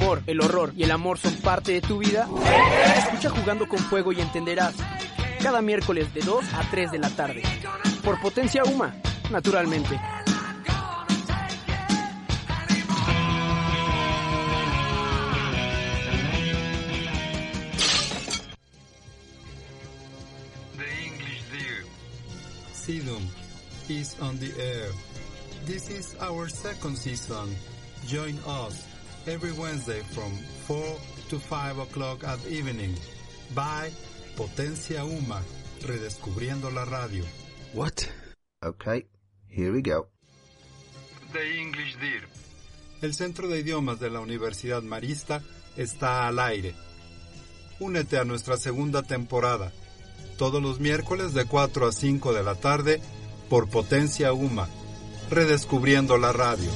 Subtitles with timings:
[0.00, 2.26] Humor, el horror y el amor son parte de tu vida,
[2.96, 4.74] escucha Jugando con Fuego y entenderás.
[5.42, 7.42] Cada miércoles de 2 a 3 de la tarde.
[8.04, 8.94] Por Potencia Uma,
[9.30, 9.98] naturalmente.
[22.74, 23.22] Sidum
[23.88, 24.90] is on the air.
[25.64, 27.54] This is our second season.
[28.06, 28.89] Join us
[29.26, 30.32] every Wednesday from
[30.66, 30.96] 4
[31.28, 32.94] to 5 o'clock at evening
[33.54, 33.90] by
[34.36, 35.42] Potencia Uma,
[35.82, 37.24] redescubriendo la radio.
[37.74, 38.08] What?
[38.64, 39.06] Okay,
[39.48, 40.08] here we go.
[41.32, 42.28] The English Deer.
[43.02, 45.42] El Centro de Idiomas de la Universidad Marista
[45.76, 46.74] está al aire.
[47.78, 49.72] Únete a nuestra segunda temporada,
[50.36, 53.00] todos los miércoles de 4 a 5 de la tarde
[53.48, 54.68] por Potencia Uma,
[55.30, 56.70] redescubriendo la radio.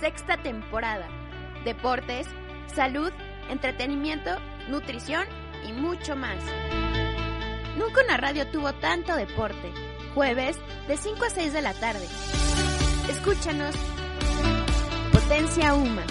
[0.00, 1.08] Sexta temporada.
[1.64, 2.28] Deportes,
[2.72, 3.12] salud,
[3.50, 4.30] entretenimiento,
[4.68, 5.26] nutrición
[5.68, 6.36] y mucho más.
[7.76, 9.72] Nunca una radio tuvo tanto deporte.
[10.14, 12.06] Jueves de 5 a 6 de la tarde.
[13.10, 13.74] Escúchanos.
[15.10, 16.04] Potencia Uma.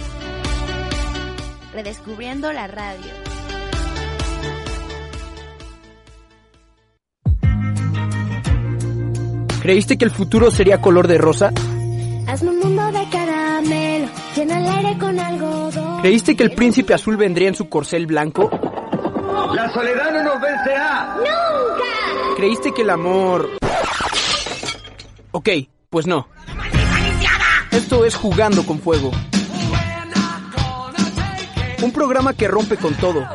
[1.72, 3.12] Redescubriendo la radio.
[9.62, 11.54] ¿Creíste que el futuro sería color de rosa?
[12.32, 16.02] Hazme un mundo de caramelo, llena el aire con algodón.
[16.02, 18.50] ¿Creíste que el príncipe azul vendría en su corcel blanco?
[19.54, 21.18] La soledad no nos vencerá.
[21.18, 22.36] ¡Nunca!
[22.38, 23.50] ¿Creíste que el amor...
[25.32, 25.50] Ok,
[25.90, 26.30] pues no.
[27.70, 29.12] Esto es Jugando con Fuego.
[31.82, 33.28] Un programa que rompe con todo.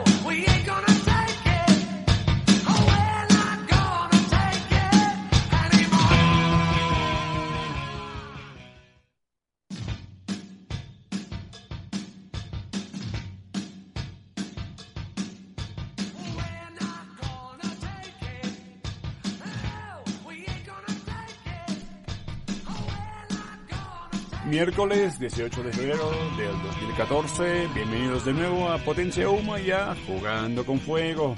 [24.57, 30.65] Miércoles 18 de febrero del 2014, bienvenidos de nuevo a Potencia Uma y a Jugando
[30.65, 31.35] con Fuego.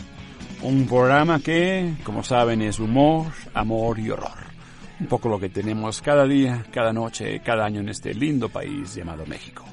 [0.63, 4.39] Un programa que, como saben, es humor, amor y horror.
[5.01, 8.95] Un poco lo que tenemos cada día, cada noche, cada año en este lindo país
[8.95, 9.65] llamado México.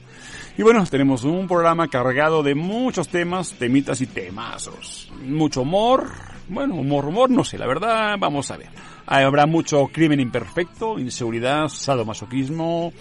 [0.58, 5.12] Y bueno, tenemos un programa cargado de muchos temas, temitas y temazos.
[5.24, 6.10] Mucho humor,
[6.48, 8.70] bueno, humor, humor, no sé, la verdad, vamos a ver.
[9.06, 12.92] Habrá mucho crimen imperfecto, inseguridad, sadomasoquismo,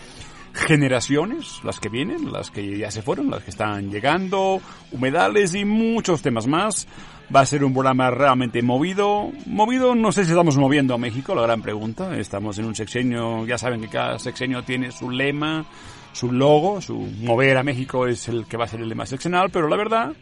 [0.54, 4.60] generaciones, las que vienen, las que ya se fueron, las que están llegando,
[4.92, 6.86] humedales y muchos temas más.
[7.34, 9.30] Va a ser un programa realmente movido.
[9.46, 12.16] Movido, no sé si estamos moviendo a México, la gran pregunta.
[12.16, 15.64] Estamos en un sexenio, ya saben que cada sexenio tiene su lema,
[16.12, 19.50] su logo, su mover a México es el que va a ser el lema seccional,
[19.50, 20.12] pero la verdad,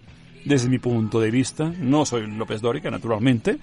[0.45, 3.59] desde mi punto de vista, no soy López Dórica, naturalmente,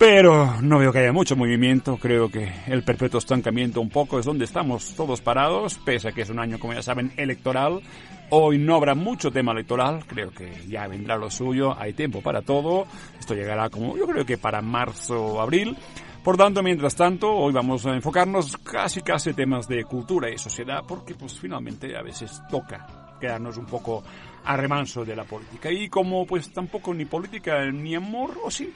[0.00, 4.24] pero no veo que haya mucho movimiento, creo que el perpetuo estancamiento un poco es
[4.24, 7.82] donde estamos todos parados, pese a que es un año, como ya saben, electoral.
[8.30, 12.40] Hoy no habrá mucho tema electoral, creo que ya vendrá lo suyo, hay tiempo para
[12.40, 12.86] todo,
[13.18, 15.76] esto llegará como yo creo que para marzo o abril.
[16.24, 20.82] Por tanto, mientras tanto, hoy vamos a enfocarnos casi casi temas de cultura y sociedad,
[20.88, 22.86] porque pues finalmente a veces toca
[23.20, 24.02] quedarnos un poco
[24.46, 25.70] a remanso de la política.
[25.70, 28.72] Y como pues tampoco ni política ni amor, o sí,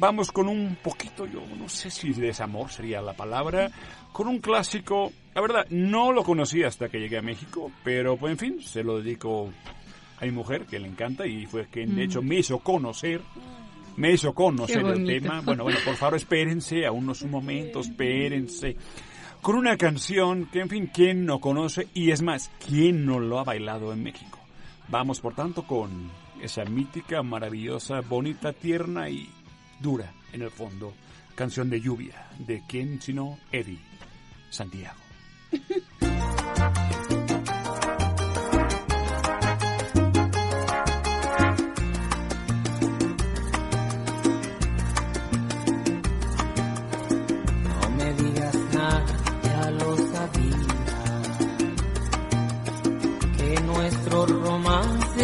[0.00, 3.70] vamos con un poquito, yo no sé si desamor sería la palabra,
[4.12, 8.32] con un clásico, la verdad, no lo conocí hasta que llegué a México, pero pues
[8.32, 9.52] en fin, se lo dedico
[10.18, 13.20] a mi mujer, que le encanta, y fue quien de hecho me hizo conocer,
[13.96, 15.42] me hizo conocer el tema.
[15.42, 18.76] Bueno, bueno, por favor, espérense, aún no es un momento, espérense.
[19.42, 21.88] Con una canción que, en fin, ¿quién no conoce?
[21.92, 24.38] Y es más, ¿quién no lo ha bailado en México?
[24.88, 26.10] Vamos, por tanto, con
[26.42, 29.28] esa mítica, maravillosa, bonita, tierna y
[29.80, 30.92] dura en el fondo,
[31.34, 33.80] canción de lluvia, de quien sino Eddie
[34.50, 35.00] Santiago.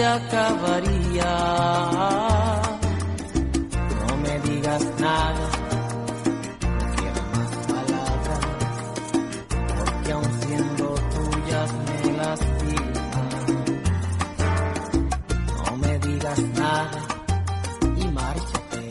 [0.07, 1.27] acabaría.
[4.67, 5.47] No me digas nada,
[6.73, 8.41] no quiero más palabras,
[9.79, 13.29] porque aun siendo tuyas me lastiman.
[15.55, 17.01] No me digas nada
[17.97, 18.89] y márchate,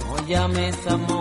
[0.00, 1.19] no llames amor.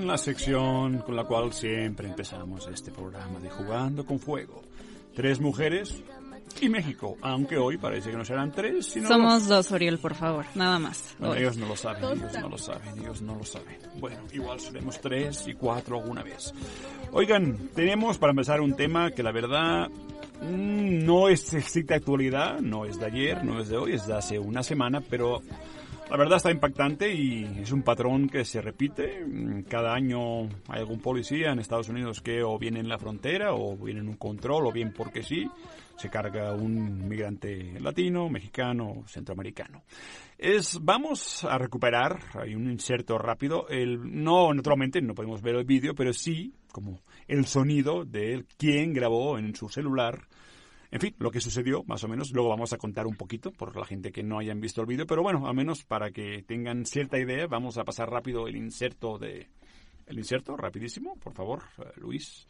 [0.00, 4.62] en la sección con la cual siempre empezamos este programa de Jugando con Fuego.
[5.14, 6.02] Tres mujeres
[6.58, 9.08] y México, aunque hoy parece que no serán tres, sino...
[9.08, 11.14] Somos dos, Oriol, por favor, nada más.
[11.18, 13.76] Bueno, ellos no lo saben, ellos no lo saben, ellos no lo saben.
[13.98, 16.54] Bueno, igual seremos tres y cuatro alguna vez.
[17.12, 19.88] Oigan, tenemos para empezar un tema que la verdad
[20.40, 24.14] mm, no es de actualidad, no es de ayer, no es de hoy, es de
[24.14, 25.42] hace una semana, pero
[26.10, 29.24] la verdad está impactante y es un patrón que se repite.
[29.24, 33.54] Mm, Cada año hay algún policía en Estados Unidos que o viene en la frontera
[33.54, 35.48] o viene en un control o bien porque sí,
[35.96, 39.84] se carga un migrante latino, mexicano, centroamericano.
[40.36, 45.64] Es, vamos a recuperar, hay un inserto rápido, el, no, naturalmente no podemos ver el
[45.64, 50.26] vídeo, pero sí como el sonido de quién grabó en su celular
[50.92, 53.76] en fin, lo que sucedió, más o menos, luego vamos a contar un poquito por
[53.76, 56.84] la gente que no hayan visto el vídeo, pero bueno, al menos para que tengan
[56.84, 59.48] cierta idea, vamos a pasar rápido el inserto de...
[60.06, 62.46] El inserto, rapidísimo, por favor, eh, Luis.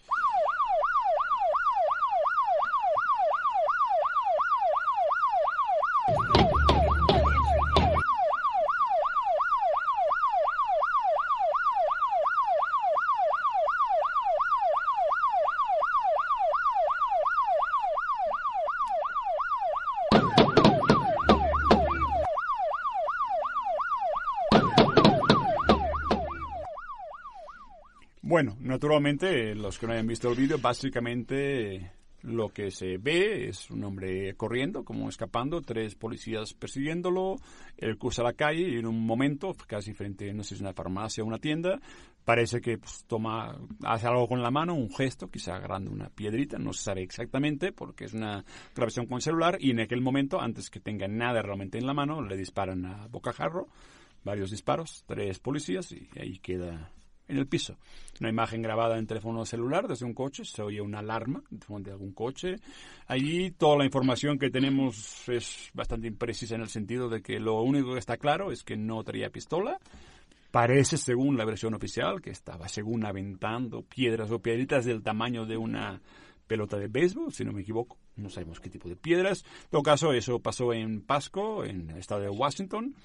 [28.31, 33.71] Bueno, naturalmente, los que no hayan visto el vídeo, básicamente lo que se ve es
[33.71, 37.37] un hombre corriendo, como escapando, tres policías persiguiéndolo,
[37.77, 40.75] él cruza la calle y en un momento, casi frente, no sé si es una
[40.75, 41.81] farmacia o una tienda,
[42.25, 46.59] parece que pues, toma, hace algo con la mano, un gesto, quizá agarrando una piedrita,
[46.59, 50.71] no se sabe exactamente porque es una grabación con celular y en aquel momento, antes
[50.71, 53.69] que tenga nada realmente en la mano, le disparan a bocajarro,
[54.25, 56.93] varios disparos, tres policías y ahí queda
[57.31, 57.77] en el piso.
[58.21, 62.13] Una imagen grabada en teléfono celular desde un coche, se oye una alarma de algún
[62.13, 62.57] coche.
[63.07, 67.63] Allí toda la información que tenemos es bastante imprecisa en el sentido de que lo
[67.63, 69.79] único que está claro es que no traía pistola.
[70.51, 75.57] Parece, según la versión oficial, que estaba, según aventando piedras o piedritas del tamaño de
[75.57, 76.01] una
[76.49, 77.97] pelota de béisbol, si no me equivoco.
[78.17, 79.45] No sabemos qué tipo de piedras.
[79.45, 82.97] En todo caso, eso pasó en Pasco, en el estado de Washington.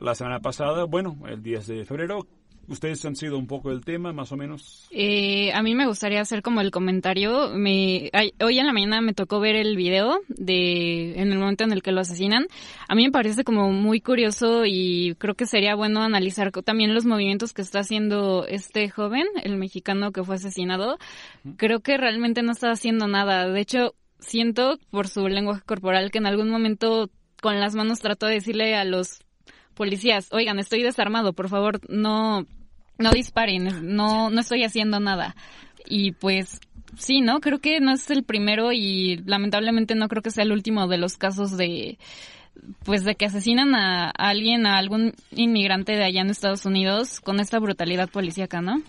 [0.00, 2.26] La semana pasada, bueno, el 10 de febrero,
[2.68, 4.86] Ustedes han sido un poco el tema, más o menos.
[4.90, 7.50] Eh, a mí me gustaría hacer como el comentario.
[7.50, 11.64] Me, ay, hoy en la mañana me tocó ver el video de en el momento
[11.64, 12.46] en el que lo asesinan.
[12.88, 17.04] A mí me parece como muy curioso y creo que sería bueno analizar también los
[17.04, 20.98] movimientos que está haciendo este joven, el mexicano que fue asesinado.
[21.56, 23.48] Creo que realmente no está haciendo nada.
[23.48, 28.26] De hecho, siento por su lenguaje corporal que en algún momento con las manos trató
[28.26, 29.23] de decirle a los
[29.74, 32.46] policías, oigan, estoy desarmado, por favor, no,
[32.98, 35.36] no disparen, no, no estoy haciendo nada.
[35.86, 36.60] Y pues,
[36.96, 37.40] sí, ¿no?
[37.40, 40.98] Creo que no es el primero y lamentablemente no creo que sea el último de
[40.98, 41.98] los casos de,
[42.84, 47.40] pues de que asesinan a, alguien, a algún inmigrante de allá en Estados Unidos con
[47.40, 48.82] esta brutalidad policíaca, ¿no?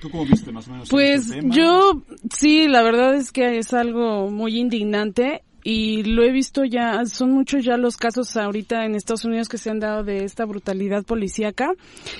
[0.00, 0.90] ¿Tú cómo viste más o menos?
[0.90, 1.54] Pues este tema?
[1.54, 7.04] yo, sí, la verdad es que es algo muy indignante y lo he visto ya,
[7.06, 10.44] son muchos ya los casos ahorita en Estados Unidos que se han dado de esta
[10.44, 11.72] brutalidad policíaca,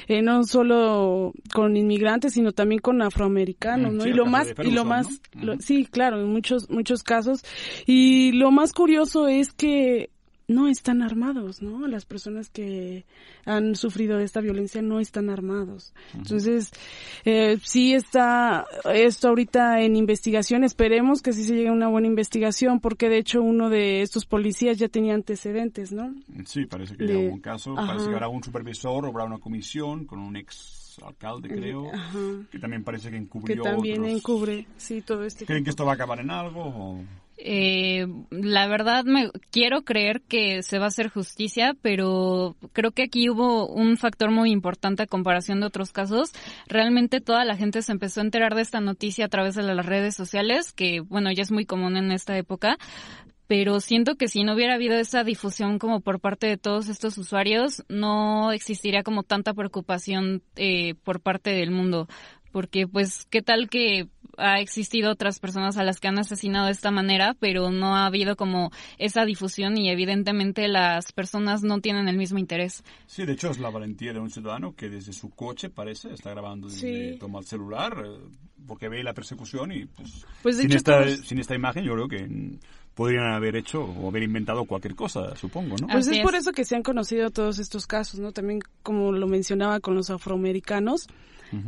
[0.08, 4.02] eh, no solo con inmigrantes, sino también con afroamericanos, Mm, ¿no?
[4.02, 4.90] sí, y lo más, y lo ¿no?
[4.90, 5.06] más,
[5.40, 7.44] lo- sí, claro, en muchos, muchos casos.
[7.86, 10.10] Y lo más curioso es que
[10.48, 11.88] no están armados, ¿no?
[11.88, 13.04] Las personas que
[13.44, 15.92] han sufrido de esta violencia no están armados.
[16.14, 16.70] Entonces,
[17.24, 20.62] eh, sí está esto ahorita en investigación.
[20.62, 24.24] Esperemos que sí se llegue a una buena investigación, porque de hecho uno de estos
[24.24, 26.14] policías ya tenía antecedentes, ¿no?
[26.44, 27.72] Sí, parece que de- hay algún caso.
[27.76, 27.88] Ajá.
[27.88, 32.18] Parece que habrá un supervisor, habrá una comisión con un ex alcalde, creo, Ajá.
[32.50, 34.16] que también parece que Que encubrió también otros.
[34.16, 35.44] encubre, sí, todo este.
[35.44, 36.62] ¿Creen que esto va a acabar en algo?
[36.62, 37.04] o-
[37.38, 43.02] Eh, la verdad me quiero creer que se va a hacer justicia, pero creo que
[43.02, 46.32] aquí hubo un factor muy importante a comparación de otros casos.
[46.66, 49.84] Realmente toda la gente se empezó a enterar de esta noticia a través de las
[49.84, 52.78] redes sociales, que bueno, ya es muy común en esta época.
[53.46, 57.16] Pero siento que si no hubiera habido esa difusión como por parte de todos estos
[57.16, 62.08] usuarios, no existiría como tanta preocupación eh, por parte del mundo.
[62.50, 66.72] Porque pues, ¿qué tal que ha existido otras personas a las que han asesinado de
[66.72, 72.08] esta manera, pero no ha habido como esa difusión y evidentemente las personas no tienen
[72.08, 72.84] el mismo interés.
[73.06, 76.30] Sí, de hecho es la valentía de un ciudadano que desde su coche, parece, está
[76.30, 77.18] grabando, desde, Sí.
[77.18, 78.18] toma el celular, eh,
[78.66, 82.08] porque ve la persecución y pues, Pues, sin, hecho, esta, sin esta imagen yo creo
[82.08, 82.58] que
[82.94, 85.86] podrían haber hecho o haber inventado cualquier cosa, supongo, ¿no?
[85.86, 88.32] Pues es, por eso que se han conocido todos estos casos, ¿no?
[88.32, 91.06] También, como lo mencionaba con los afroamericanos,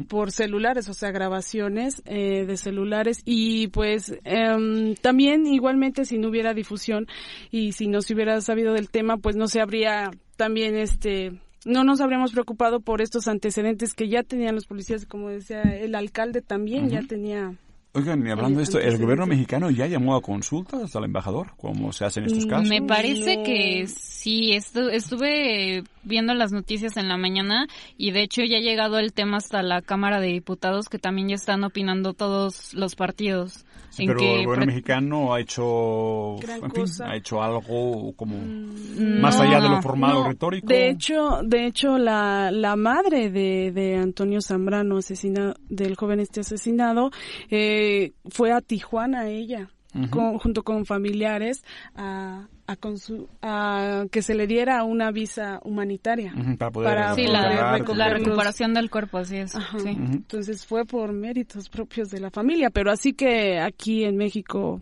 [0.08, 3.20] por celulares, o sea, grabaciones eh, de celulares.
[3.24, 7.06] Y pues em, también igualmente si no hubiera difusión
[7.50, 11.32] y si no se hubiera sabido del tema, pues no se habría también este
[11.64, 15.94] no nos habríamos preocupado por estos antecedentes que ya tenían los policías, como decía el
[15.96, 17.52] alcalde también ya tenía
[17.94, 21.90] Oigan, y hablando de esto, ¿el gobierno mexicano ya llamó a consultas al embajador, como
[21.92, 22.68] se hace en estos casos?
[22.68, 28.42] Me parece que sí, estu- estuve viendo las noticias en la mañana y de hecho
[28.42, 32.14] ya ha llegado el tema hasta la Cámara de Diputados que también ya están opinando
[32.14, 33.64] todos los partidos.
[33.90, 38.12] Sí, en pero que el gobierno pre- mexicano ha hecho, en fin, ha hecho algo
[38.16, 40.66] como Mm, más allá de lo formal o No, retórico.
[40.68, 46.40] De hecho, de hecho la, la madre de, de Antonio Zambrano, asesinado, del joven este
[46.40, 47.10] asesinado,
[47.50, 49.70] eh, fue a Tijuana ella,
[50.10, 51.64] con- junto con familiares,
[51.94, 56.32] a, a, consu- a que se le diera una visa humanitaria.
[56.58, 59.56] Para poder para Sí, poder la, recoger la los- recuperación del cuerpo, así es.
[59.56, 59.78] Ajá.
[59.80, 59.88] sí.
[59.88, 64.80] Entonces fue por méritos propios de la familia, pero así que aquí en México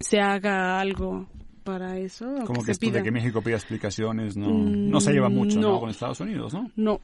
[0.00, 1.28] se haga algo
[1.62, 2.26] para eso.
[2.46, 2.98] Como que que se esto pida.
[2.98, 5.72] de que México pida explicaciones no, Mm, no se lleva mucho ¿no?
[5.72, 5.80] no.
[5.80, 6.70] con Estados Unidos, ¿no?
[6.76, 7.00] No.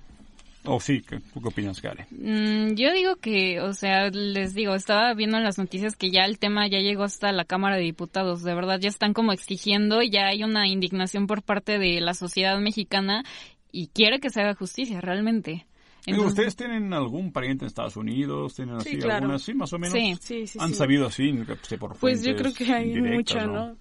[0.65, 2.07] O sí, ¿qué, ¿tú qué opinas, Gale?
[2.11, 6.25] Mm, yo digo que, o sea, les digo, estaba viendo en las noticias que ya
[6.27, 10.03] el tema ya llegó hasta la Cámara de Diputados, de verdad ya están como exigiendo,
[10.03, 13.25] ya hay una indignación por parte de la sociedad mexicana
[13.73, 15.67] y quiere que se haga justicia realmente.
[16.07, 18.55] Digo, Entonces- ¿Ustedes tienen algún pariente en Estados Unidos?
[18.55, 19.15] ¿Tienen así Sí, claro.
[19.17, 19.93] alguna así, más o menos?
[19.95, 20.15] Sí.
[20.21, 20.75] Sí, sí, ¿Han sí.
[20.75, 21.33] sabido así?
[21.47, 23.77] que sé, por Pues yo creo que hay mucha, ¿no?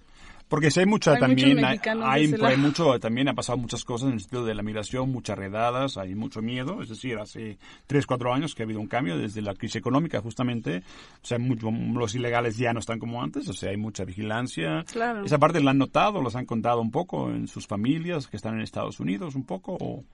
[0.50, 4.14] Porque si hay mucha Hay también, hay, hay, mucho, también ha pasado muchas cosas en
[4.14, 8.34] el sentido de la migración, muchas redadas, hay mucho miedo, es decir, hace tres, cuatro
[8.34, 10.82] años que ha habido un cambio desde la crisis económica justamente,
[11.22, 14.84] o sea, mucho- los ilegales ya no están como antes, o sea, hay mucha vigilancia.
[14.90, 15.24] Claro.
[15.24, 18.54] Esa parte la han notado, los han contado un poco en sus familias que están
[18.54, 20.04] en Estados Unidos, un poco, o...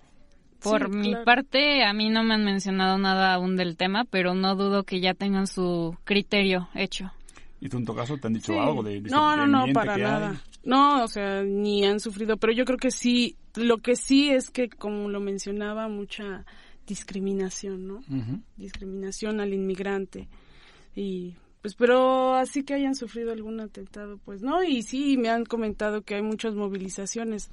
[0.63, 1.25] Por Sí, mi claro.
[1.25, 5.01] parte, a mí no me han mencionado nada aún del tema, pero no dudo que
[5.01, 7.11] ya tengan su criterio hecho.
[7.67, 8.59] ¿Y tú en tu caso te han dicho Sí.
[8.59, 10.11] algo de, de no, este no, no, ambiente para que hay?
[10.11, 10.41] nada.
[10.65, 14.51] No, o sea, ni han sufrido, pero yo creo que sí, lo que sí es
[14.51, 16.45] que, como lo mencionaba, mucha
[16.87, 17.95] discriminación, ¿no?
[17.97, 18.41] Ujú.
[18.57, 20.29] Discriminación al inmigrante.
[20.95, 25.45] Y, pues, pero así que hayan sufrido algún atentado, pues no, y sí, me han
[25.45, 27.51] comentado que hay muchas movilizaciones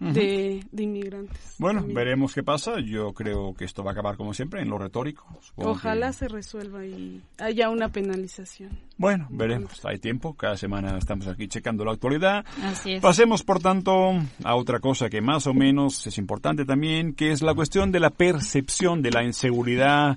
[0.00, 1.54] de, de inmigrantes.
[1.58, 1.96] Bueno, también.
[1.96, 2.78] veremos qué pasa.
[2.80, 5.24] Yo creo que esto va a acabar como siempre en lo retórico.
[5.56, 8.70] Ojalá que- se resuelva y haya una penalización.
[8.96, 9.84] Bueno, veremos.
[9.84, 10.34] Hay tiempo.
[10.34, 12.44] Cada semana estamos aquí checando la actualidad.
[12.62, 13.00] Así es.
[13.02, 14.12] Pasemos, por tanto,
[14.44, 18.00] a otra cosa que más o menos es importante también, que es la cuestión de
[18.00, 20.16] la percepción de la inseguridad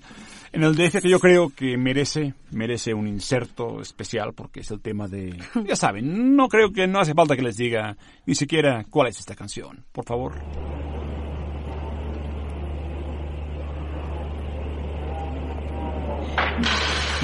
[0.51, 4.81] en el DF, que yo creo que merece, merece un inserto especial, porque es el
[4.81, 5.37] tema de...
[5.65, 9.19] Ya saben, no creo que no hace falta que les diga ni siquiera cuál es
[9.19, 9.85] esta canción.
[9.91, 10.33] Por favor.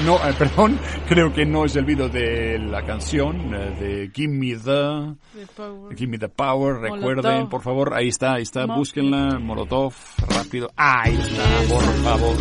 [0.04, 0.78] No, eh, perdón,
[1.08, 5.96] creo que no es el video de la canción eh, de Give Me the, power.
[5.96, 6.74] Give Me the Power.
[6.74, 6.94] Molotov.
[6.96, 9.94] Recuerden, por favor, ahí está, ahí está, Mo- búsquenla, Molotov,
[10.28, 10.70] rápido.
[10.76, 12.36] Ahí está, por favor.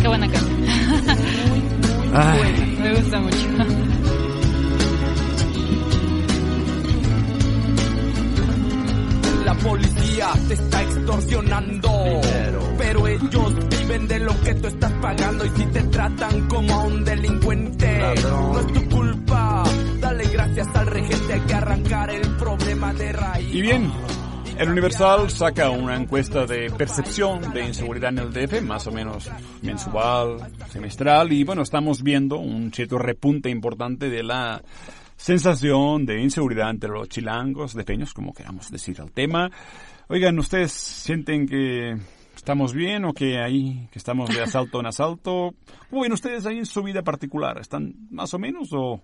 [0.00, 0.64] Qué buena canción.
[2.14, 2.76] Ay.
[2.80, 3.48] Me gusta mucho.
[9.44, 11.90] La policía te está extorsionando.
[12.78, 13.54] Pero ellos
[13.92, 15.44] viven de lo que tú estás pagando.
[15.44, 19.64] Y si te tratan como a un delincuente, no es tu culpa.
[20.00, 23.54] Dale gracias al regente, hay que arrancar el problema de raíz.
[23.54, 23.92] Y bien,
[24.58, 29.30] el Universal saca una encuesta de percepción de inseguridad en el DF, más o menos
[29.62, 30.38] mensual,
[30.70, 34.62] semestral, y bueno, estamos viendo un cierto repunte importante de la
[35.16, 39.50] sensación de inseguridad entre los chilangos, defeños, como queramos decir al tema.
[40.08, 41.96] Oigan, ¿ustedes sienten que
[42.42, 45.54] estamos bien o que ahí, que estamos de asalto en asalto?
[45.88, 47.56] ¿Cómo ven ustedes ahí en su vida particular?
[47.58, 49.00] ¿Están más o menos o,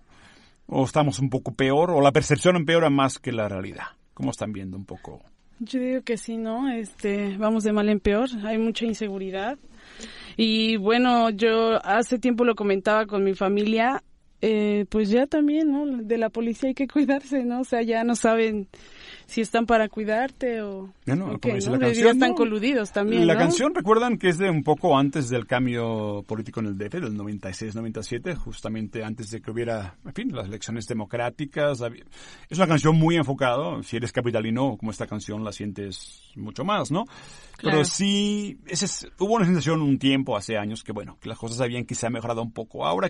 [0.67, 3.85] o estamos un poco peor o la percepción empeora más que la realidad?
[4.13, 5.21] ¿Cómo están viendo un poco?
[5.59, 6.69] Yo digo que sí, ¿no?
[6.69, 9.57] Este, vamos de mal en peor, hay mucha inseguridad.
[10.35, 14.03] Y bueno, yo hace tiempo lo comentaba con mi familia,
[14.41, 15.85] eh, pues ya también, ¿no?
[16.03, 17.61] De la policía hay que cuidarse, ¿no?
[17.61, 18.67] O sea, ya no saben
[19.29, 21.75] si están para cuidarte o, Ya no, o como dice ¿no?
[21.77, 22.35] la Ya canción, están ¿no?
[22.35, 23.39] coludidos también, La ¿no?
[23.39, 27.15] canción, recuerdan que es de un poco antes del cambio político en el DF, del
[27.17, 31.81] 96-97, justamente antes de que hubiera, en fin, las elecciones democráticas.
[32.49, 36.91] Es una canción muy enfocada, si eres capitalino, como esta canción la sientes mucho más,
[36.91, 37.05] ¿no?
[37.61, 41.37] Pero sí, ese es- hubo una sensación un tiempo, hace años, que bueno, que las
[41.37, 42.85] cosas habían quizá mejorado un poco.
[42.85, 43.09] Ahora,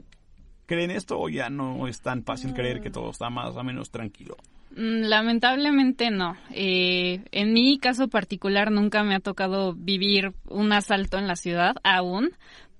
[0.70, 3.90] creen esto o ya no es tan fácil creer que todo está más o menos
[3.90, 4.38] tranquilo?
[4.76, 6.38] Mm, Lamentablemente no.
[6.52, 11.76] Eh, en mi caso particular nunca me ha tocado vivir un asalto en la ciudad
[11.84, 12.30] aún,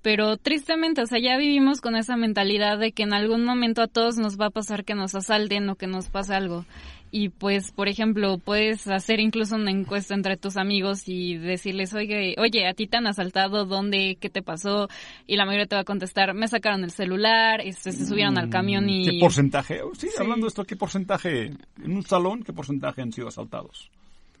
[0.02, 3.88] pero tristemente, o sea, ya vivimos con esa mentalidad de que en algún momento a
[3.88, 6.64] todos nos va a pasar que nos asalten o que nos pase algo.
[7.12, 12.36] Y pues, por ejemplo, puedes hacer incluso una encuesta entre tus amigos y decirles, oye,
[12.38, 14.16] oye, a ti te han asaltado, ¿dónde?
[14.20, 14.88] ¿Qué te pasó?
[15.26, 18.48] Y la mayoría te va a contestar, me sacaron el celular, este, se subieron al
[18.48, 19.00] camión y...
[19.00, 19.80] Mm, ¿Qué porcentaje?
[19.98, 23.90] Sí, hablando de esto, ¿qué porcentaje, en un salón, qué porcentaje han sido asaltados?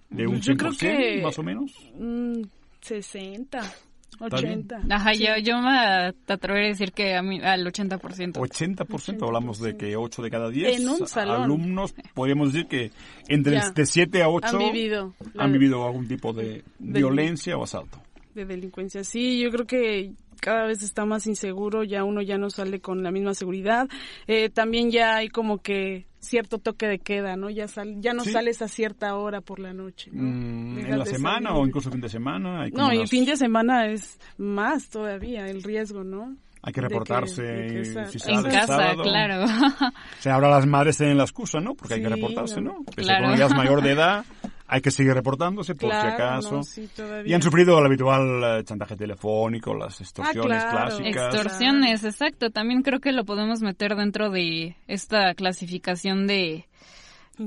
[0.08, 1.72] ¿De un Yo creo 100% que- más o menos?
[1.98, 2.42] Mm,
[2.80, 3.70] 60, bien.
[4.20, 4.80] 80.
[4.90, 5.24] Ajá, Sí.
[5.24, 8.38] yo, yo me atrevería a decir que a mí, al 80%.
[8.40, 11.42] 80%, hablamos de que 8 de cada 10 En un salón.
[11.42, 12.90] alumnos, podríamos decir que
[13.28, 13.70] entre Ya.
[13.70, 18.00] de 7 a 8 Han vivido la- han vivido algún tipo de violencia o asalto.
[18.34, 19.02] de delincuencia.
[19.02, 23.02] Sí, yo creo que cada vez está más inseguro, ya uno ya no sale con
[23.02, 23.88] la misma seguridad.
[24.28, 27.50] Eh, también ya hay como que cierto toque de queda, ¿no?
[27.50, 28.32] Ya sal, ya no Sí.
[28.32, 30.10] sales a cierta hora por la noche.
[30.12, 30.22] ¿no?
[30.22, 31.62] Mm, en la semana salir.
[31.62, 32.62] o incluso fin de semana.
[32.62, 36.36] Hay, como No, y fin de semana es más todavía el riesgo, ¿no?
[36.62, 39.02] hay que de que- reportarse de que esa- si En sale casa, sábado.
[39.02, 39.44] claro.
[39.44, 41.74] O sea, ahora las madres tienen la excusa, ¿no?
[41.74, 42.72] Porque hay que Sí, reportarse, no.
[42.74, 42.84] ¿no?
[42.84, 43.24] Pese a que Claro.
[43.24, 44.24] cuando ya es mayor de edad,
[44.70, 46.56] hay que seguir reportándose por Claro, si acaso.
[46.56, 47.30] no, sí, todavía.
[47.30, 50.96] y han sufrido el habitual eh, chantaje telefónico, las extorsiones Ah, claro.
[50.96, 51.34] clásicas.
[51.34, 52.50] Extorsiones, exacto.
[52.50, 56.66] También creo que lo podemos meter dentro de esta clasificación de,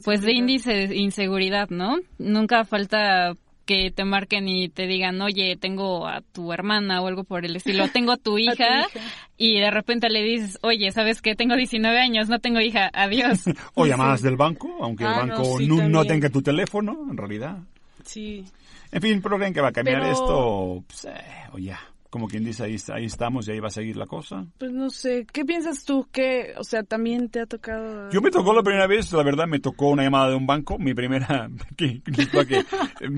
[0.04, 1.98] pues, de índice de inseguridad, ¿no?
[2.18, 3.34] Nunca falta
[3.66, 7.56] que te marquen y te digan, oye, tengo a tu hermana o algo por el
[7.56, 9.00] estilo, tengo a tu hija, hija.
[9.38, 11.36] y de repente le dices, oye, ¿sabes qué?
[11.36, 13.42] Tengo 19 años, no tengo hija, adiós.
[13.76, 16.98] O llamadas del banco, aunque Ah, el no, banco sí, no, no tenga tu teléfono,
[17.10, 17.58] en realidad.
[18.04, 18.44] Sí.
[18.92, 21.24] En fin, pero creen que va a cambiar Pero- esto, pues, eh,
[21.54, 21.80] o ya.
[22.14, 24.46] Como quien dice, ahí, ahí estamos y ahí va a seguir la cosa.
[24.60, 26.08] Pues no sé, ¿qué piensas tú?
[26.12, 28.12] que O sea, también te ha tocado...
[28.12, 30.78] Yo me tocó la primera vez, la verdad, me tocó una llamada de un banco,
[30.78, 32.28] mi primera, que, que,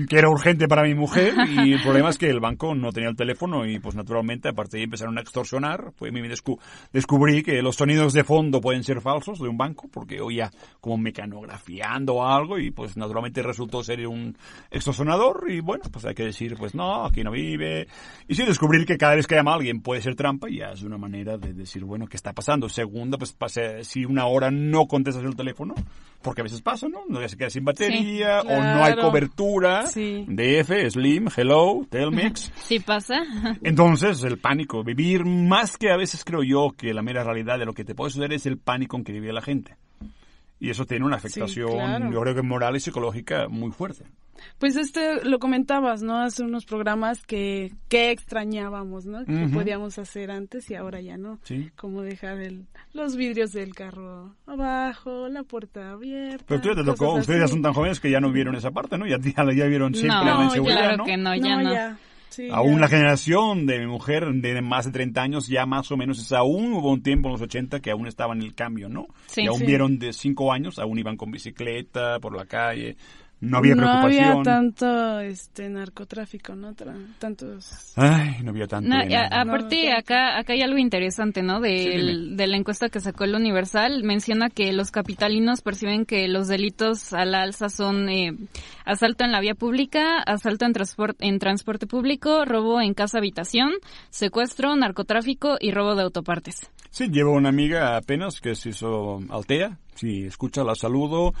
[0.08, 3.10] que- era urgente para mi mujer, y el problema es que el banco no tenía
[3.10, 6.58] el teléfono y pues naturalmente, aparte de ahí empezaron a extorsionar, pues me descu-
[6.90, 10.96] descubrí que los sonidos de fondo pueden ser falsos de un banco, porque oía como
[10.96, 14.34] mecanografiando o algo y pues naturalmente resultó ser un
[14.70, 17.88] extorsionador y bueno, pues hay que decir, pues no, aquí no vive.
[18.28, 18.44] Y sí
[18.86, 21.36] que cada vez que llama a alguien puede ser trampa y ya es una manera
[21.36, 22.68] de decir, bueno, ¿qué está pasando?
[22.68, 25.74] Segunda, pues pase, si una hora no contestas el teléfono,
[26.22, 27.00] porque a veces pasa, ¿no?
[27.08, 29.02] No se queda sin batería Sí, o no hay claro.
[29.08, 29.86] cobertura.
[29.86, 30.24] Sí.
[30.28, 32.52] DF, Slim, Hello, Telmex.
[32.62, 33.22] ¿Sí pasa?
[33.62, 37.66] Entonces, el pánico, vivir más que a veces creo yo que la mera realidad de
[37.66, 39.76] lo que te puede suceder es el pánico en que vive la gente.
[40.58, 42.10] Y eso tiene una afectación, claro.
[42.10, 44.04] yo creo que moral y psicológica muy fuerte.
[44.58, 46.16] Pues este, lo comentabas, ¿no?
[46.22, 49.24] Hace unos programas que, que extrañábamos, ¿no?
[49.24, 51.38] Que podíamos hacer antes y ahora ya no.
[51.42, 51.70] Sí.
[51.76, 56.44] Como dejar el, los vidrios del carro abajo, la puerta abierta.
[56.48, 58.70] Pero tú ya te tocó, ustedes ya son tan jóvenes que ya no vieron esa
[58.70, 59.06] parte, ¿no?
[59.06, 61.04] Ya, ya, ya vieron siempre No, la inseguridad, claro ¿no?
[61.04, 61.72] que no, ya no.
[61.72, 61.98] ya.
[62.28, 62.80] Sí, Aún ya.
[62.80, 66.32] la generación de mi mujer de más de 30 años ya más o menos es
[66.32, 69.06] aún hubo un tiempo en los 80 que aún estaba en el cambio, ¿no?
[69.26, 69.42] Sí.
[69.42, 69.64] y aún Sí.
[69.66, 72.96] vieron de 5 años, aún iban con bicicleta por la calle,
[73.40, 74.24] no había no preocupación.
[74.30, 76.74] había tanto este narcotráfico, ¿no?
[76.74, 77.92] Tra- tantos...
[77.96, 78.88] Ay, no había tanto.
[78.88, 81.62] No, de a- aparte, No, acá, acá hay algo interesante, ¿no?
[81.62, 82.36] Sí, dime.
[82.36, 84.02] de la encuesta que sacó el Universal.
[84.04, 88.32] Menciona que los capitalinos perciben que los delitos a la alza son eh,
[88.84, 93.70] asalto en la vía pública, asalto en, transporte en transporte público, robo en casa habitación,
[94.10, 96.70] secuestro, narcotráfico y robo de autopartes.
[96.96, 99.76] Sí, llevo una amiga apenas que se hizo Altea.
[99.96, 101.34] Si escucha, la saludo.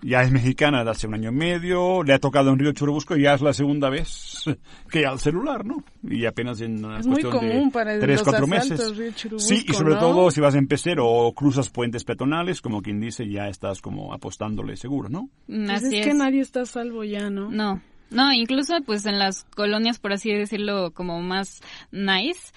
[0.00, 2.04] Ya es mexicana de hace un año y medio.
[2.04, 4.44] Le ha tocado en Río Churubusco y ya es la segunda vez
[4.92, 5.82] que al celular, ¿no?
[6.08, 8.96] Y apenas en una Es muy cuestión común de para tres, los cuatro meses.
[8.96, 9.98] Río sí, y sobre ¿no?
[9.98, 14.14] todo si vas en pecero o cruzas puentes peatonales, como quien dice, ya estás como
[14.14, 15.30] apostándole seguro, ¿no?
[15.48, 17.50] Mm, Pues es, que nadie está a salvo ya, ¿no?
[17.50, 17.82] No.
[18.12, 22.52] No, incluso pues en las colonias, por así decirlo, como más nice,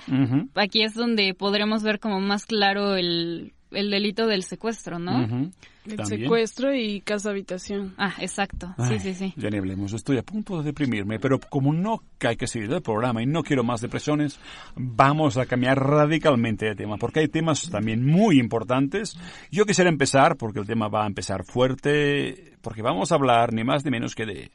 [0.56, 5.52] aquí es donde podremos ver como más claro el, el delito del secuestro, ¿no?
[5.86, 6.22] El También.
[6.22, 7.94] secuestro y casa habitación.
[8.00, 8.74] Ah, exacto.
[8.76, 9.34] Ay, sí, sí, sí.
[9.38, 12.82] Ya ni hablemos, estoy a punto de deprimirme, pero como no hay que seguir el
[12.82, 14.40] programa y no quiero más depresiones,
[14.76, 19.16] vamos a cambiar radicalmente de tema, porque hay temas también muy importantes.
[19.52, 23.64] Yo quisiera empezar, porque el tema va a empezar fuerte, porque vamos a hablar ni
[23.64, 24.52] más ni menos que de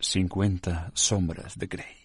[0.00, 1.96] 50 sombras de Grey.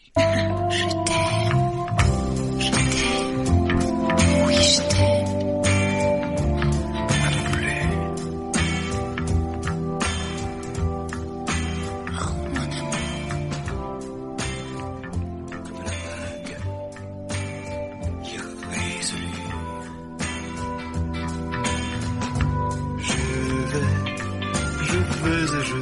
[25.63, 25.81] Je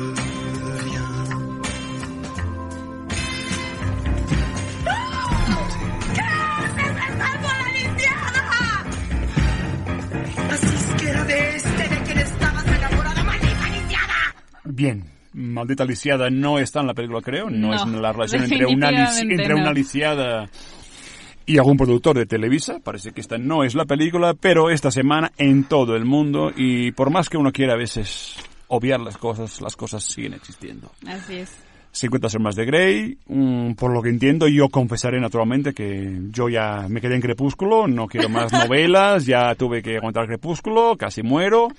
[15.60, 17.50] Maldita lisiada no está en la película, creo.
[17.50, 19.62] No, No, es la relación entre una, entre no.
[19.62, 20.50] una lisiada
[21.46, 22.80] y algún productor de Televisa.
[22.80, 26.92] Parece que esta no es la película, pero esta semana en todo el mundo y
[26.92, 28.36] por más que uno quiera a veces
[28.68, 30.92] obviar las cosas, las cosas siguen existiendo.
[31.08, 31.69] Así es.
[31.92, 36.86] 50 sombras de Grey, mm, por lo que entiendo, yo confesaré naturalmente que yo ya
[36.88, 41.70] me quedé en Crepúsculo, no quiero más novelas, ya tuve que aguantar Crepúsculo, casi muero,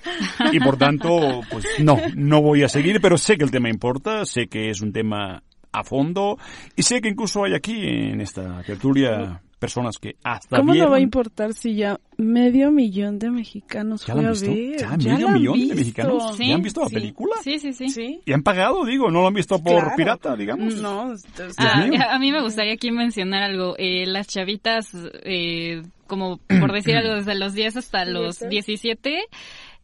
[0.51, 4.25] y por tanto, pues no, no voy a seguir, pero sé que el tema importa,
[4.25, 6.37] sé que es un tema a fondo,
[6.75, 10.91] y sé que incluso hay aquí en esta tertulia personas que hasta ¿Cómo no vieron...
[10.91, 14.51] va a importar si ya medio millón de mexicanos ¿Ya fue la a han visto?
[14.51, 14.77] ver?
[14.79, 15.75] ¿Ya Ya medio la millón de visto.
[15.75, 16.37] mexicanos?
[16.39, 16.93] ¿Ya han visto la Sí.
[16.95, 17.35] película?
[17.43, 18.19] Sí, sí, sí.
[18.25, 19.95] Y han pagado, digo, no lo han visto por Claro.
[19.95, 20.75] pirata, digamos.
[20.75, 21.13] No,
[21.57, 22.01] Ah, mío.
[22.09, 23.75] a mí me gustaría aquí mencionar algo.
[23.77, 24.89] Eh, las chavitas,
[25.23, 29.19] eh, como por decir algo, desde los 10 hasta los 17,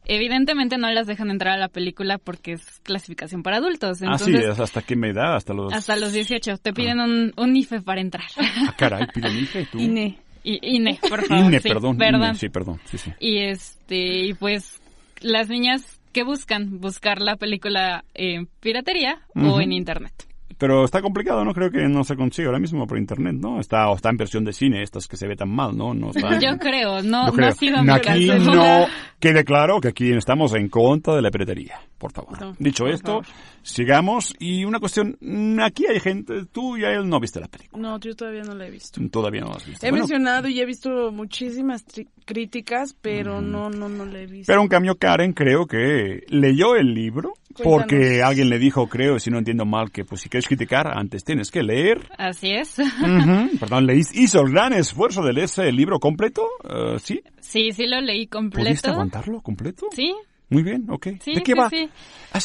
[0.08, 4.02] evidentemente no las dejan entrar a la película porque es clasificación para adultos.
[4.06, 5.36] ah, sí, Entonces, ¿hasta qué me da?
[5.36, 5.72] Hasta los...
[5.74, 8.26] hasta los 18 te piden un, un IFE para entrar.
[8.38, 9.80] Ah, caray, pide mi hija y tú.
[9.80, 10.18] INE.
[10.44, 11.46] I- INE, por favor.
[11.46, 11.98] INE, sí, perdón.
[11.98, 12.22] perdón.
[12.30, 12.80] INE, sí, perdón.
[12.86, 13.12] Sí, sí.
[13.20, 14.80] Y este, y pues
[15.22, 16.80] las niñas, ¿qué buscan?
[16.80, 19.48] Buscar la película en piratería Ujú.
[19.56, 20.14] o en internet.
[20.58, 21.54] Pero está complicado, ¿no?
[21.54, 23.60] Creo que no se consigue ahora mismo por internet, ¿no?
[23.60, 25.94] Está, o está en versión de cine, estas que se ve tan mal, ¿no?
[25.94, 26.40] no está...
[26.40, 28.56] Yo creo, no, Yo no ha sido mi Aquí caso.
[28.56, 28.86] no
[29.20, 32.40] quede claro que aquí estamos en contra de la piratería, por favor.
[32.40, 33.26] No, Dicho por esto, favor.
[33.64, 34.34] sigamos.
[34.40, 35.18] Y una cuestión,
[35.62, 37.82] aquí hay gente, tú y a él no viste la película.
[37.82, 39.02] No, yo todavía no la he visto.
[39.10, 39.86] Todavía no la has visto.
[39.86, 41.84] He Bueno, mencionado y he visto muchísimas
[42.26, 44.52] críticas, pero no, no, no la he visto.
[44.52, 47.34] Pero en cambio Karen creo que leyó el libro
[47.64, 48.24] porque Cuéntanos.
[48.30, 51.50] alguien le dijo, creo, si no entiendo mal, que pues si quieres criticar antes tienes
[51.50, 52.08] que leer.
[52.18, 52.78] Así es.
[52.78, 57.22] Ujú, Perdón, leí, hizo el gran esfuerzo de leerse el libro completo, eh, ¿sí?
[57.40, 58.90] Sí, sí lo leí ¿Pudiste completo.
[58.92, 59.88] aguantarlo completo?
[59.96, 60.14] Sí,
[60.50, 61.08] Muy bien, ok.
[61.22, 61.70] sí, ¿De qué sí, va?
[61.70, 61.90] sí.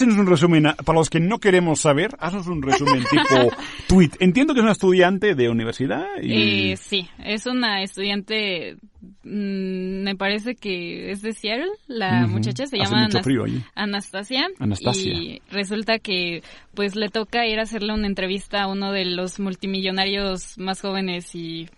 [0.05, 3.53] Un resumen, para los que no queremos saber, haznos un resumen tipo
[3.89, 4.11] tweet.
[4.19, 6.73] Entiendo que es una estudiante de universidad y...
[6.73, 8.77] Eh, sí, es una estudiante,
[9.23, 13.45] mm, me parece que es de Seattle, la muchacha se Hace llama frío.
[13.75, 14.49] Anastasia.
[14.59, 15.13] Anastasia.
[15.13, 16.43] Y resulta que
[16.75, 21.35] pues le toca ir a hacerle una entrevista a uno de los multimillonarios más jóvenes
[21.35, 21.69] y,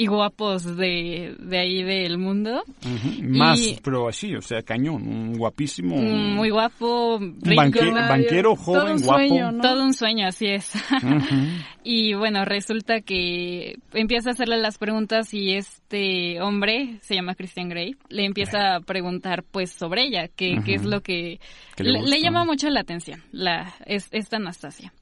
[0.00, 2.62] y guapos de, de ahí del mundo.
[3.20, 5.96] Más, y- pero así, o sea, cañón, un guapísimo...
[5.96, 7.60] Muy guapo, rico.
[7.60, 9.18] banque- banquero joven, Todo un guapo.
[9.18, 9.60] sueño, ¿no?
[9.60, 10.72] Todo un sueño, así es.
[11.90, 17.70] Y bueno, resulta que empieza a hacerle las preguntas y este hombre, se llama Christian
[17.70, 21.40] Grey, le empieza a preguntar pues sobre ella, qué, qué es lo que
[21.76, 24.92] ¿Qué le le llama mucho la atención, la, es, esta Anastasia.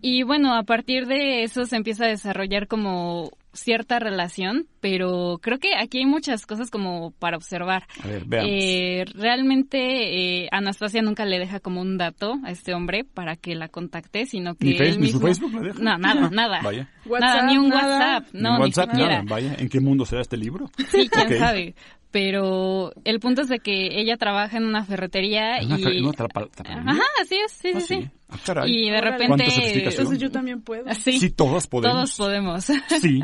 [0.00, 5.58] Y bueno, a partir de eso se empieza a desarrollar como cierta relación, pero creo
[5.58, 7.84] que aquí hay muchas cosas como para observar.
[8.02, 8.50] A ver, veamos.
[8.52, 13.54] Eh, realmente eh, Anastasia nunca le deja como un dato a este hombre para que
[13.54, 15.48] la contacte, sino que ¿Ni él Facebook, ni su mismo...
[15.48, 15.78] Facebook deja?
[15.80, 16.60] No, nada, nada.
[16.62, 16.88] Vaya.
[17.20, 18.18] nada, ni un nada.
[18.18, 19.54] WhatsApp, no, en ni WhatsApp, nada, vaya.
[19.58, 20.70] ¿En qué mundo será este libro?
[20.90, 21.74] Sí, quién sabe.
[22.10, 25.82] Pero el punto es de que ella trabaja en una ferretería Una y...
[25.82, 26.90] fer- no.
[26.90, 28.02] Ajá, así es, sí, Ah, sí, sí.
[28.02, 28.10] sí.
[28.30, 28.70] Ah, caray.
[28.74, 29.10] Y de Órale.
[29.28, 29.44] repente...
[29.88, 30.84] Entonces yo también puedo.
[30.94, 32.16] Sí, Sí, todos podemos.
[32.16, 32.64] todos podemos.
[33.00, 33.20] Sí.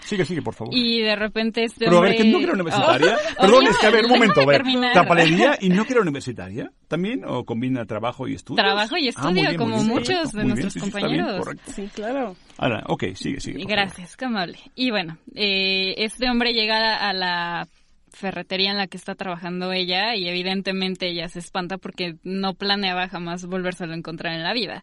[0.00, 0.74] Sigue, sigue, por favor.
[0.76, 2.10] Y de repente este Pero a hombre...
[2.12, 3.16] ver, que no era universitaria.
[3.38, 4.56] Oh, Perdón, es que a ver, un momento, a ver.
[4.58, 4.92] terminar.
[4.92, 8.62] Tapalería y no que era universitaria también, o combina trabajo y estudios.
[8.62, 10.36] Trabajo y Ah, estudio, bien, muy como bien, muchos correcto.
[10.36, 11.38] de Muy bien, nuestros sí, sí, bien, compañeros.
[11.44, 11.72] correcto.
[11.74, 12.36] Sí, claro.
[12.58, 13.64] Ahora, ok, sigue, sigue.
[13.66, 14.58] Gracias, qué amable.
[14.74, 17.66] Y bueno, eh, este hombre llega a la
[18.14, 23.08] ferretería en la que está trabajando ella y evidentemente ella se espanta porque no planeaba
[23.08, 24.82] jamás volvérselo a encontrar en la vida.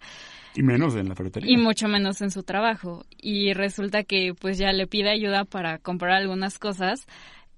[0.56, 1.52] Y menos en la ferretería.
[1.52, 3.06] Y mucho menos en su trabajo.
[3.18, 7.08] Y resulta que pues ya le pide ayuda para comprar algunas cosas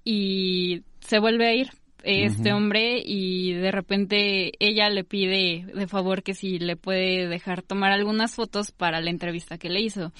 [0.04, 1.70] y se vuelve a ir
[2.04, 7.62] este hombre y de repente ella le pide de favor que si le puede dejar
[7.62, 10.12] tomar algunas fotos para la entrevista que le hizo.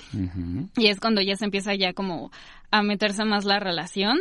[0.77, 2.31] Y es cuando ya se empieza ya como
[2.75, 4.19] a meterse más la relación,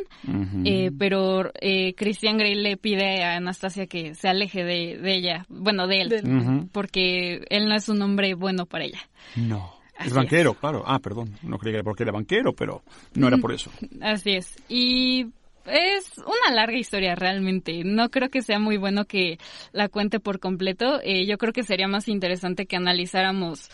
[0.63, 5.45] eh, pero eh, Christian Grey le pide a Anastasia que se aleje de, de ella,
[5.49, 8.99] bueno, de él, porque él no es un hombre bueno para ella.
[9.35, 9.73] No.
[9.97, 10.83] Así Es banquero, claro.
[10.85, 11.33] Ah, perdón.
[11.41, 12.83] No creía que era porque era banquero, pero
[13.15, 13.71] no era por eso.
[14.01, 14.55] Así es.
[14.69, 15.25] Y
[15.65, 17.83] es una larga historia realmente.
[17.83, 19.39] No creo que sea muy bueno que
[19.71, 20.99] la cuente por completo.
[21.01, 23.69] Eh, yo creo que sería más interesante que analizáramos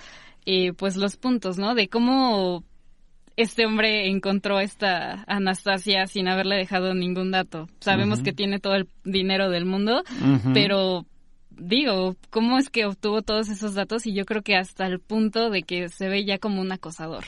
[0.46, 1.76] eh, pues los puntos, ¿no?
[1.76, 2.63] De cómo
[3.39, 7.69] este hombre encontró a esta Anastasia sin haberle dejado ningún dato.
[7.80, 10.04] Sabemos que tiene todo el dinero del mundo,
[10.54, 11.06] pero
[11.49, 14.06] digo, ¿cómo es que obtuvo todos esos datos?
[14.06, 17.23] Y yo creo que hasta el punto de que se ve ya como un acosador.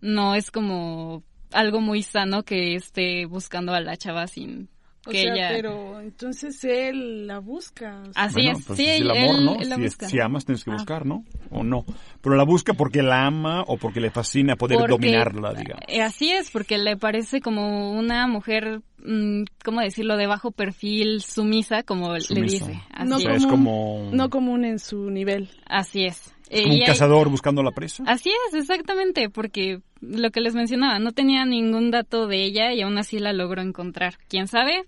[0.00, 4.70] No es como algo muy sano que esté buscando a la chava sin
[5.06, 5.48] O que sea, ella...
[5.52, 8.02] pero entonces él la busca.
[8.08, 8.22] o sea.
[8.24, 9.60] Así Bueno, es, pues sí, es el él- amor, ¿no?
[9.60, 10.08] él la si, es- busca.
[10.08, 10.74] si amas, tienes que Ah.
[10.74, 11.24] buscar, ¿no?
[11.50, 11.84] O no.
[12.20, 15.82] Pero la busca porque la ama o porque le fascina poder Porque- dominarla, digamos.
[15.88, 21.20] Eh, Así es, porque le parece como una mujer, mm, ¿cómo decirlo?, de bajo perfil,
[21.22, 22.80] sumisa, como le dice.
[22.92, 25.50] Así no, es como- no común en su nivel.
[25.66, 26.32] Así es.
[26.52, 28.04] Es Eh, un hay- cazador buscando la presa.
[28.06, 32.82] Así es, exactamente, porque lo que les mencionaba, no tenía ningún dato de ella y
[32.82, 34.18] aún así la logró encontrar.
[34.28, 34.84] ¿Quién sabe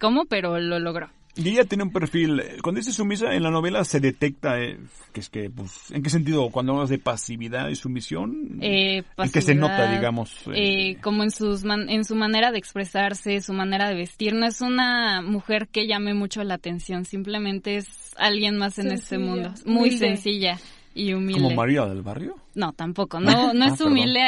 [0.00, 0.24] cómo?
[0.24, 1.10] Pero lo logró.
[1.36, 4.78] Y ella tiene un perfil, cuando dice sumisa en la novela se detecta, eh,
[5.12, 6.48] que es que, pues, ¿en qué sentido?
[6.50, 10.32] Cuando hablas de pasividad y sumisión, Eh, ¿en qué se nota, digamos?
[10.54, 14.32] eh, eh, como en sus man- en su manera de expresarse, su manera de vestir,
[14.34, 19.16] no es una mujer que llame mucho la atención, simplemente es alguien más en este
[19.16, 19.98] Sencilla, mundo, muy humilde.
[19.98, 20.58] sencilla
[20.94, 21.42] y humilde.
[21.42, 22.36] como María del Barrio?
[22.54, 24.20] No, tampoco, no, no Ah, es humilde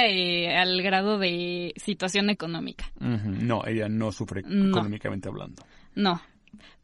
[0.47, 2.90] eh, al grado de situación económica.
[2.99, 4.71] No, ella no sufre No.
[4.71, 5.62] económicamente hablando.
[5.95, 6.21] No.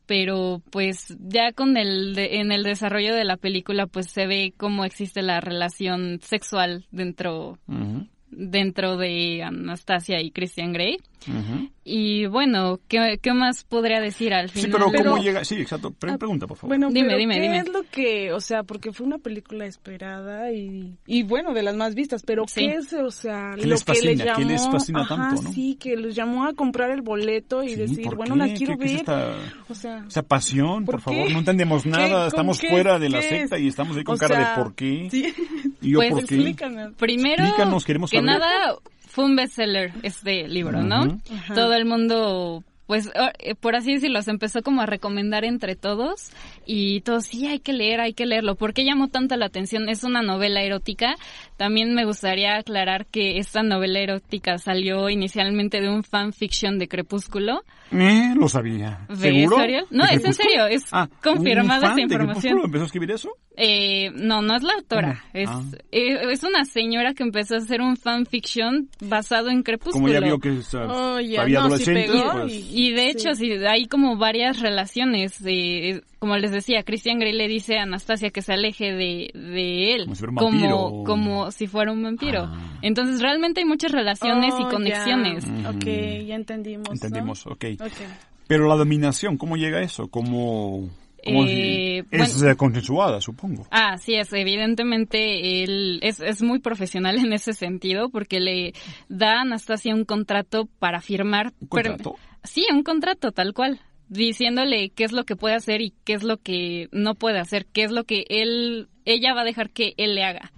[0.07, 4.53] Pero pues ya con el de- en el desarrollo de la película pues se ve
[4.57, 7.59] cómo existe la relación sexual dentro
[8.33, 10.97] dentro de Anastasia y Christian Grey.
[11.29, 11.69] ujú.
[11.85, 14.87] Y bueno, ¿qué, qué más podría decir al Sí, final?
[14.93, 15.45] pero ¿cómo llega?
[15.45, 15.91] Sí, exacto.
[15.91, 16.69] Pre- pregunta, por favor.
[16.77, 17.59] Bueno, Dime, pero dime, ¿qué dime.
[17.59, 21.75] es lo que, o sea, porque fue una película esperada y, y bueno, de las
[21.75, 22.61] más vistas, pero Sí.
[22.69, 24.25] ¿qué es, o sea, ¿Qué lo les que les fascina?
[24.25, 25.53] llamó, ¿Qué les fascina ajá, tanto, no?
[25.53, 28.75] sí, que les llamó a comprar el boleto y Sí, decir, ¿por bueno, la quiero
[28.79, 29.37] ¿Qué- qué es ver, esta-
[29.69, 33.29] o sea, Esa pasión, por, ¿Por favor, no entendemos nada, estamos fuera de la ¿Qué
[33.29, 33.63] secta es?
[33.63, 35.09] y estamos ahí con O cara sea, de por qué.
[35.11, 35.35] sí.
[35.81, 36.35] Y yo Pues, por qué.
[36.37, 36.93] explícanos.
[36.97, 38.22] Primero, Explícanos, queremos que saber.
[38.23, 38.77] Nada,
[39.09, 41.21] fue un bestseller este libro, ¿no?
[41.55, 46.29] Todo el mundo, pues, eh, por así decirlo, se empezó como a recomendar entre todos
[46.67, 48.55] y todos, sí, hay que leer, hay que leerlo.
[48.55, 49.89] ¿Por qué llamó tanto la atención?
[49.89, 51.15] Es una novela erótica.
[51.57, 57.63] También me gustaría aclarar que esta novela erótica salió inicialmente de un fanfiction de Crepúsculo.
[57.93, 59.07] Eh, lo sabía.
[59.09, 59.57] ¿De ¿Seguro?
[59.59, 59.85] Ariel?
[59.91, 62.41] No, ¿De es en serio, es Ah, confirmada ¿un fan esta de información.
[62.43, 63.31] Crepúsculo empezó a escribir eso?
[63.57, 65.25] Eh, no, no es la autora.
[65.33, 65.63] Es, Ah.
[65.93, 70.05] eh, es una señora que empezó a hacer un fanfiction basado en Crepúsculo.
[70.05, 72.53] Como ya vio que es, Oh, ya, había no, adolescentes, pegó pues...
[72.53, 73.53] y- Y de hecho, sí.
[73.53, 75.41] hay como varias relaciones.
[75.47, 79.95] eh, como les decía, Christian Grey le dice a Anastasia que se aleje de, de
[79.95, 80.03] él.
[80.05, 80.77] Como si fuera un vampiro.
[80.79, 82.45] Como, como si fuera un vampiro.
[82.49, 82.79] Ah.
[82.83, 85.45] Entonces, realmente hay muchas relaciones y Oh, conexiones.
[85.45, 85.71] ya.
[85.71, 85.85] Ok,
[86.27, 86.89] ya entendimos.
[86.89, 86.95] ¿no?
[86.95, 87.65] Entendimos, ok.
[87.81, 87.93] Ok.
[88.49, 90.09] Pero la dominación, ¿cómo llega a eso?
[90.09, 90.89] ¿Cómo,
[91.25, 93.67] Eh, es bueno- eh, consensuada, supongo?
[93.71, 98.73] Ah, sí, es evidentemente él es, es muy profesional en ese sentido porque le
[99.09, 101.53] da a Anastasia un contrato para firmar.
[101.61, 102.17] ¿Un contrato?
[102.45, 106.23] Sí, un contrato tal cual, diciéndole qué es lo que puede hacer y qué es
[106.23, 109.95] lo que no puede hacer, qué es lo que él ella va a dejar que
[109.97, 110.53] él le haga.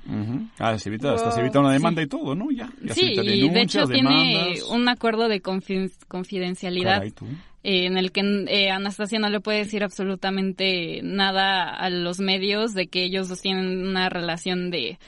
[0.58, 2.50] Ah, se evita, hasta se evita una demanda y todo, ¿no?
[2.50, 7.10] Ya, ya se sí, evita y de hecho tiene un acuerdo de confi- confidencialidad Caray,
[7.12, 7.26] tú.
[7.62, 12.74] eh, en el que eh, Anastasia no le puede decir absolutamente nada a los medios
[12.74, 14.98] de que ellos dos tienen una relación de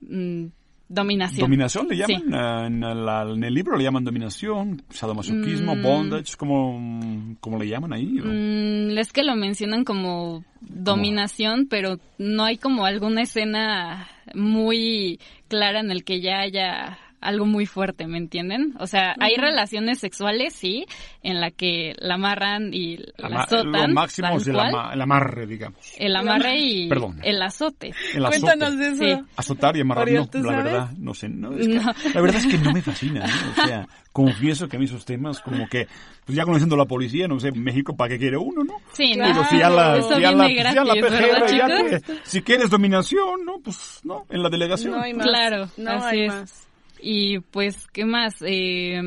[0.00, 0.46] mm,
[0.88, 1.40] dominación.
[1.40, 2.00] Dominación le Sí.
[2.14, 5.82] llaman, ah, en, la- en el libro le llaman dominación, sadomasoquismo, Mm.
[5.82, 8.06] bondage, como, como le llaman ahí.
[8.06, 15.18] Mm, es que lo mencionan como dominación, pero no hay como alguna escena muy
[15.48, 18.74] clara en el que ya haya algo muy fuerte, ¿me entienden?
[18.78, 20.86] O sea, hay relaciones sexuales, sí,
[21.22, 23.72] en la que la amarran y la, azotan.
[23.72, 25.78] lo máximo es el, ama- el amarre, digamos.
[25.98, 27.20] El amarre y Perdón.
[27.22, 27.92] el azote.
[28.14, 28.40] El azote.
[28.40, 29.04] Cuéntanos de eso.
[29.22, 29.26] Sí.
[29.36, 30.64] Azotar y amarrar, no, ¿tú la sabes?
[30.64, 31.28] verdad, no sé.
[31.28, 31.92] No, es que- No.
[32.14, 33.62] La verdad es que no me fascina, ¿no?
[33.62, 35.86] O sea, confieso que a mí esos temas, como que,
[36.24, 38.74] pues ya conociendo la policía, no sé, México, ¿para qué quiere uno, no?
[38.92, 39.32] Sí, Claro.
[39.34, 41.98] Digo, si ya la, si ya viene la, si ya la gratis, PGR, ¿verdad, ya
[42.00, 43.58] te- si quieres dominación, ¿no?
[43.60, 44.92] Pues, no, en la delegación.
[44.92, 45.26] No hay más.
[45.26, 46.28] Claro, no así hay es.
[46.32, 46.65] más.
[47.00, 48.34] Y pues, ¿qué más?
[48.46, 49.00] Eh,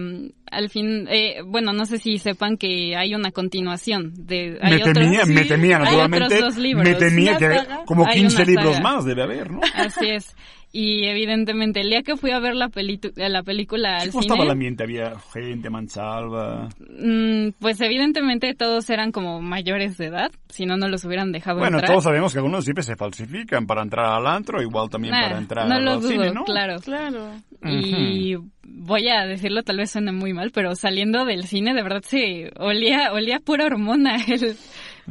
[0.51, 4.57] al fin, eh, bueno, no sé si sepan que hay una continuación de...
[4.61, 6.25] Hay me otros- temía, me sí, temía, hay naturalmente.
[6.35, 6.87] otros dos libros.
[6.87, 9.59] Me temía que como Hay 15 una libros más debe haber, ¿no?
[9.75, 10.35] Así es.
[10.71, 14.33] Y evidentemente, el día que fui a ver la, eh, la película al ¿Cómo cine...
[14.33, 14.83] estaba el ambiente?
[14.83, 16.69] Había gente mansalva.
[16.79, 21.57] mm, pues evidentemente todos eran como mayores de edad, si no, no los hubieran dejado
[21.59, 21.91] Bueno, entrar.
[21.91, 25.37] todos sabemos que algunos siempre se falsifican para entrar al antro, igual también Nah, para
[25.39, 26.43] entrar no al lo dudo, cine, ¿no?
[26.43, 26.79] claro.
[26.81, 27.31] Claro.
[27.63, 32.03] Y voy a decirlo, tal vez suene muy mal, pero saliendo del cine, de verdad
[32.05, 34.55] se olía, olía pura hormona el,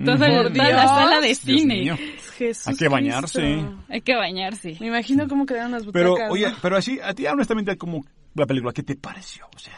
[0.05, 0.55] toda la Dios.
[0.55, 1.75] sala de Dios cine.
[1.81, 1.97] mío.
[2.37, 3.41] Jesús Hay que bañarse.
[3.41, 3.85] Cristo.
[3.89, 4.77] Hay que bañarse.
[4.81, 6.33] Me imagino cómo quedaron las Pero, butacas.
[6.33, 6.57] oye, ¿no?
[6.63, 9.47] pero así, a ti honestamente, como la película, ¿qué te pareció?
[9.55, 9.77] O sea,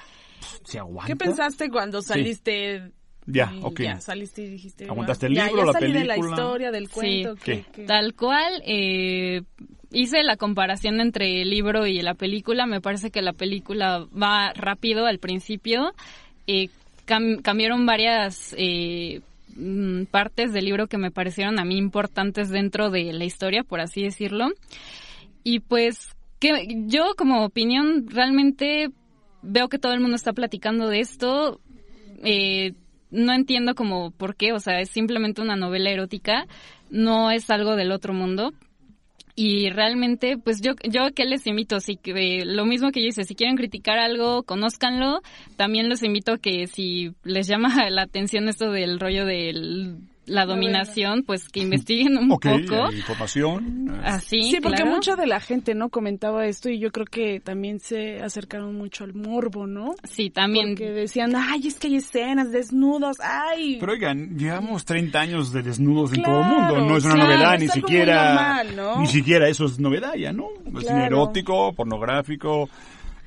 [0.65, 1.07] ¿se aguanta?
[1.07, 2.93] ¿Qué pensaste cuando saliste?
[3.27, 3.81] Ya, ok.
[3.83, 4.87] Ya, saliste y dijiste...
[4.89, 6.37] Aguantaste el ya- libro, ya la salí de la película.
[6.43, 6.93] historia, del Sí.
[6.93, 7.35] cuento.
[7.37, 7.63] ¿Qué?
[7.63, 9.43] que- que- Tal cual, eh,
[9.93, 12.67] hice la comparación entre el libro y la película.
[12.67, 15.93] Me parece que la película va rápido al principio.
[16.47, 16.71] Eh,
[17.07, 19.21] cam- cambiaron varias eh,
[19.61, 23.81] mm, partes del libro que me parecieron a mí importantes dentro de la historia, por
[23.81, 24.49] así decirlo.
[25.45, 28.91] Y pues que yo como opinión realmente
[29.43, 31.61] veo que todo el mundo está platicando de esto.
[32.25, 32.73] Eh,
[33.11, 36.47] no entiendo como por qué, o sea, es simplemente una novela erótica,
[36.91, 38.53] no es algo del otro mundo.
[39.43, 43.24] Y realmente, pues yo, yo que les invito, así que lo mismo que yo hice,
[43.24, 45.22] si quieren criticar algo, conózcanlo.
[45.57, 49.97] También los invito que si les llama la atención esto del rollo de
[50.27, 52.87] la dominación, pues que investiguen un Ok, poco.
[52.87, 54.01] hay información.
[54.05, 54.93] Así, Sí, porque claro.
[54.97, 55.89] mucha de la gente, ¿no?
[55.89, 59.95] Comentaba esto y yo creo que también se acercaron mucho al morbo, ¿no?
[60.05, 60.71] Sí, también.
[60.71, 63.79] Porque decían, ay, es que hay escenas, desnudos, ay.
[63.81, 66.81] Pero oigan, llevamos 30 años de desnudos en todo el mundo.
[66.85, 68.25] No es una claro, novedad, es ni siquiera.
[68.35, 69.01] normal, ¿no?
[69.01, 70.47] Ni siquiera eso es novedad ya, ¿no?
[70.81, 71.05] Claro.
[71.05, 72.68] erótico, pornográfico,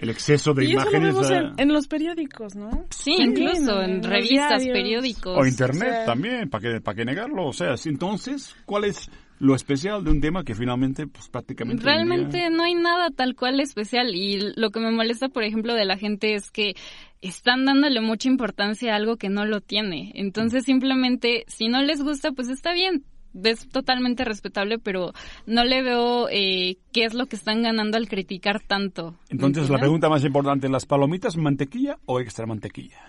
[0.04, 1.14] el exceso de y eso lo imágenes.
[1.16, 2.86] vemos en, en los periódicos, ¿no?
[2.89, 4.74] Sí, incluso en revistas, diarios.
[4.74, 5.38] periódicos.
[5.38, 7.47] O internet O sea- también, ¿para qué, para qué negarlo?
[7.47, 11.84] O sea, si entonces, ¿cuál es lo especial de un tema que finalmente, pues prácticamente...
[11.84, 15.74] día- Realmente no hay nada tal cual especial y lo que me molesta, por ejemplo,
[15.74, 16.76] de la gente es que
[17.22, 20.12] están dándole mucha importancia a algo que no lo tiene.
[20.16, 23.04] Entonces simplemente, si no les gusta, pues está bien.
[23.44, 25.14] Es totalmente respetable, pero
[25.46, 29.16] no le veo eh, qué es lo que están ganando al criticar tanto.
[29.30, 33.00] Entonces, la pregunta más importante, ¿las palomitas mantequilla o extra mantequilla?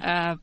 [0.00, 0.36] Ah,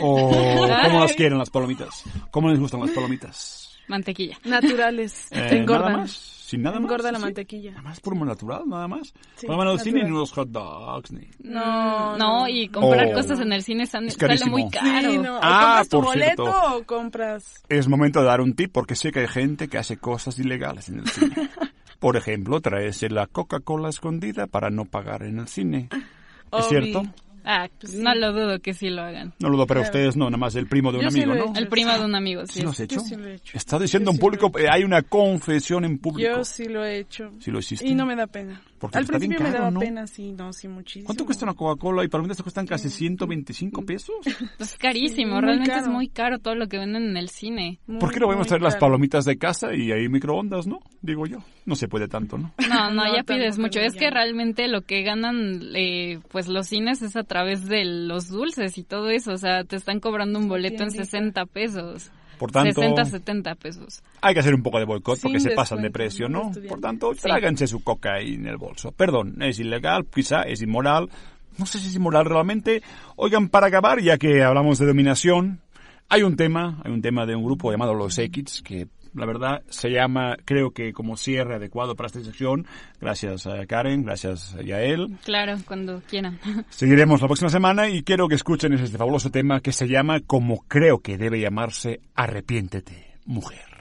[0.00, 0.30] ¿O
[0.84, 2.04] cómo las quieren las palomitas?
[2.30, 3.72] ¿Cómo les gustan las palomitas?
[3.88, 4.38] mantequilla.
[4.44, 5.26] Naturales.
[5.30, 5.92] Eh, te engordan.
[5.92, 6.41] ¿Nada más?
[6.52, 6.84] ¿Sin nada más?
[6.84, 7.24] Engorda la ¿Sí?
[7.24, 7.70] mantequilla.
[7.70, 9.14] Nada más por natural, nada más.
[9.36, 11.26] Sí, Vamos al cine y los hot dogs, ni...
[11.42, 13.14] No, No, y comprar Oh.
[13.14, 15.10] cosas en el cine sale, Es sale muy caro.
[15.10, 15.36] Sí, no.
[15.36, 16.76] ¿O Ah, compras tu por boleto cierto.
[16.76, 17.62] o compras?
[17.70, 20.90] Es momento de dar un tip porque sé que hay gente que hace cosas ilegales
[20.90, 21.34] en el cine.
[21.98, 25.88] Por ejemplo, traerse la Coca-Cola escondida para no pagar en el cine.
[25.92, 26.00] ¿Es
[26.50, 26.62] Obvi.
[26.68, 27.02] cierto?
[27.44, 29.34] Ah, no lo dudo que sí lo hagan.
[29.40, 29.90] No lo dudo para Claro.
[29.98, 31.50] ustedes, no, nada más el primo de un Yo sí amigo, lo he ¿no?
[31.52, 31.60] hecho.
[31.60, 32.52] El primo de un amigo, sí.
[32.54, 32.96] ¿Sí lo has hecho?
[32.96, 33.56] Yo sí lo he hecho.
[33.56, 36.30] Está diciendo Yo en sí he público, hay una confesión en público.
[36.36, 37.32] Yo sí lo he hecho.
[37.40, 37.86] Sí lo hiciste.
[37.86, 38.62] Y no me da pena.
[38.82, 39.78] Porque Al principio me caro, daba ¿no?
[39.78, 41.06] pena, sí, no, sí, muchísimo.
[41.06, 44.16] ¿Cuánto cuesta una Coca-Cola y palomitas te cuestan casi 125 pesos?
[44.24, 47.78] Pues es carísimo, realmente es muy caro todo lo que venden en el cine.
[48.00, 48.86] ¿Por qué no podemos traer las caro.
[48.88, 50.80] palomitas de casa y hay microondas, no?
[51.00, 51.38] Digo yo.
[51.64, 52.52] No se puede tanto, ¿no?
[52.68, 53.78] No, no, No, ya pides mucho.
[53.78, 54.00] Es ya.
[54.00, 58.78] que realmente lo que ganan, eh, pues los cines es a través de los dulces
[58.78, 59.32] y todo eso.
[59.32, 61.04] O sea, te están cobrando un boleto en tiendita.
[61.04, 62.10] 60 pesos.
[62.42, 64.02] Por tanto, 60, 70 pesos.
[64.20, 66.50] hay que hacer un poco de boicot porque se pasan de precio, ¿no?
[66.68, 68.90] Por tanto, tráiganse su coca ahí en el bolso.
[68.90, 71.08] Perdón, es ilegal, quizá es inmoral.
[71.56, 72.82] No sé si es inmoral realmente.
[73.14, 75.60] Oigan, para acabar, ya que hablamos de dominación,
[76.08, 79.62] hay un tema, hay un tema de un grupo llamado Los X que la verdad
[79.68, 82.66] se llama, creo que como cierre adecuado para esta sección.
[83.00, 85.18] Gracias a Karen, gracias a Yael.
[85.24, 86.38] Claro, cuando quieran.
[86.70, 90.64] Seguiremos la próxima semana y quiero que escuchen este fabuloso tema que se llama como
[90.68, 93.71] creo que debe llamarse Arrepiéntete, mujer.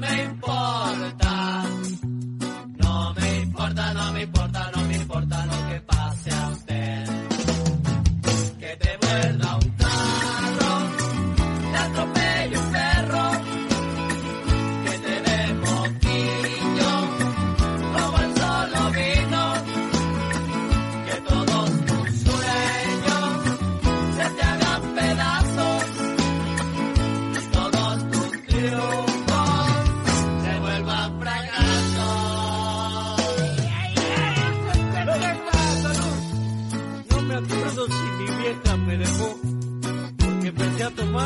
[0.00, 1.64] Me importa.
[2.78, 6.69] No me importa, no me importa, no me importa lo que pase a usted.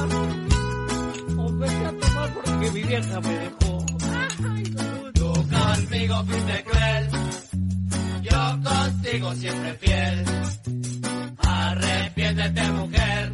[0.06, 3.86] Tomar o empecé a tomar porque mi vieja me dejó.
[5.14, 7.08] Tú conmigo fuiste cruel,
[8.22, 10.24] yo contigo siempre fiel.
[11.38, 13.32] Arrepiéntete mujer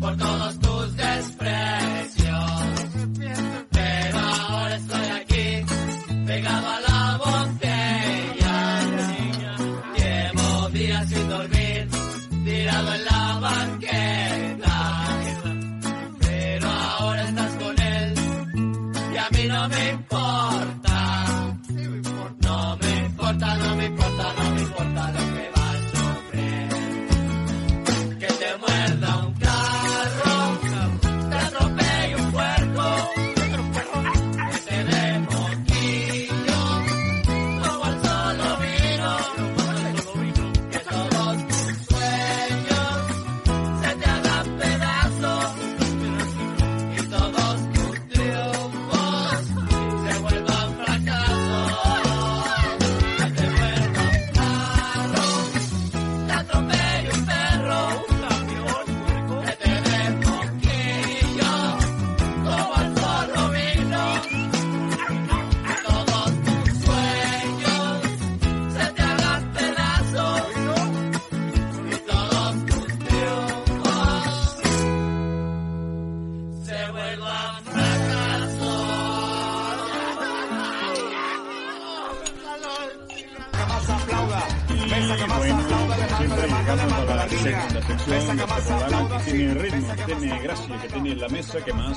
[0.00, 0.58] por todos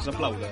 [0.07, 0.47] aplauda.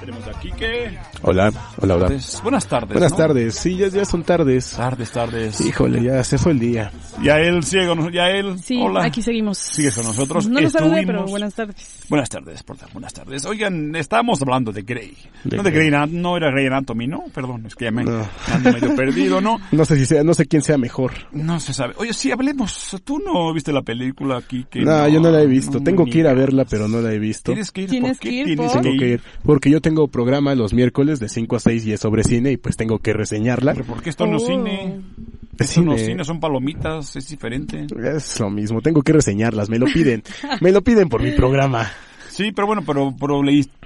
[0.00, 0.98] Tenemos aquí que...
[1.22, 2.08] Hola, hola, hola.
[2.42, 2.92] Buenas tardes.
[2.92, 3.16] Buenas ¿no?
[3.16, 4.70] tardes, sí, ya, ya son tardes.
[4.76, 5.60] Tardes, tardes.
[5.60, 6.92] Híjole, ya se fue el día.
[7.22, 8.58] Ya él sigue con ya él.
[8.62, 9.04] Sí, Hola.
[9.04, 9.58] aquí seguimos.
[9.58, 10.48] Sigues con nosotros.
[10.48, 12.04] No lo saludé, pero buenas tardes.
[12.08, 13.44] Buenas tardes, por favor, buenas tardes.
[13.44, 15.14] Oigan, estábamos hablando de Grey.
[15.42, 15.90] De no de Grey.
[16.12, 17.24] No era Grey Anatomy, ¿no?
[17.34, 18.24] Perdón, es que ya me No.
[18.52, 19.58] ando medio perdido, ¿no?
[19.72, 21.12] No sé si sea, no sé quién sea mejor.
[21.32, 21.94] No se sabe.
[21.96, 22.96] Oye, sí, hablemos.
[23.04, 24.64] ¿Tú no viste la película aquí?
[24.70, 25.78] Que no, yo no la he visto.
[25.78, 27.50] no, Tengo que ir a verla, pero no la he visto.
[27.52, 27.90] Tienes que ir.
[27.90, 28.80] Tienes ¿Por qué que ir, tienes ¿por?
[28.82, 29.20] que Tengo que ir.
[29.44, 32.56] Porque yo tengo programa los miércoles de 5 a 6 y es sobre cine y
[32.58, 33.72] pues tengo que reseñarla.
[33.74, 34.46] Pero ¿por qué esto no es Oh.
[34.46, 35.00] cine?
[35.58, 36.12] Es Esto no es cine.
[36.12, 37.86] cine, son palomitas, es diferente.
[38.16, 40.22] Es lo mismo, tengo que reseñarlas, me lo piden.
[40.60, 41.90] me lo piden por mi programa.
[42.28, 43.40] Sí, pero bueno, pero, pero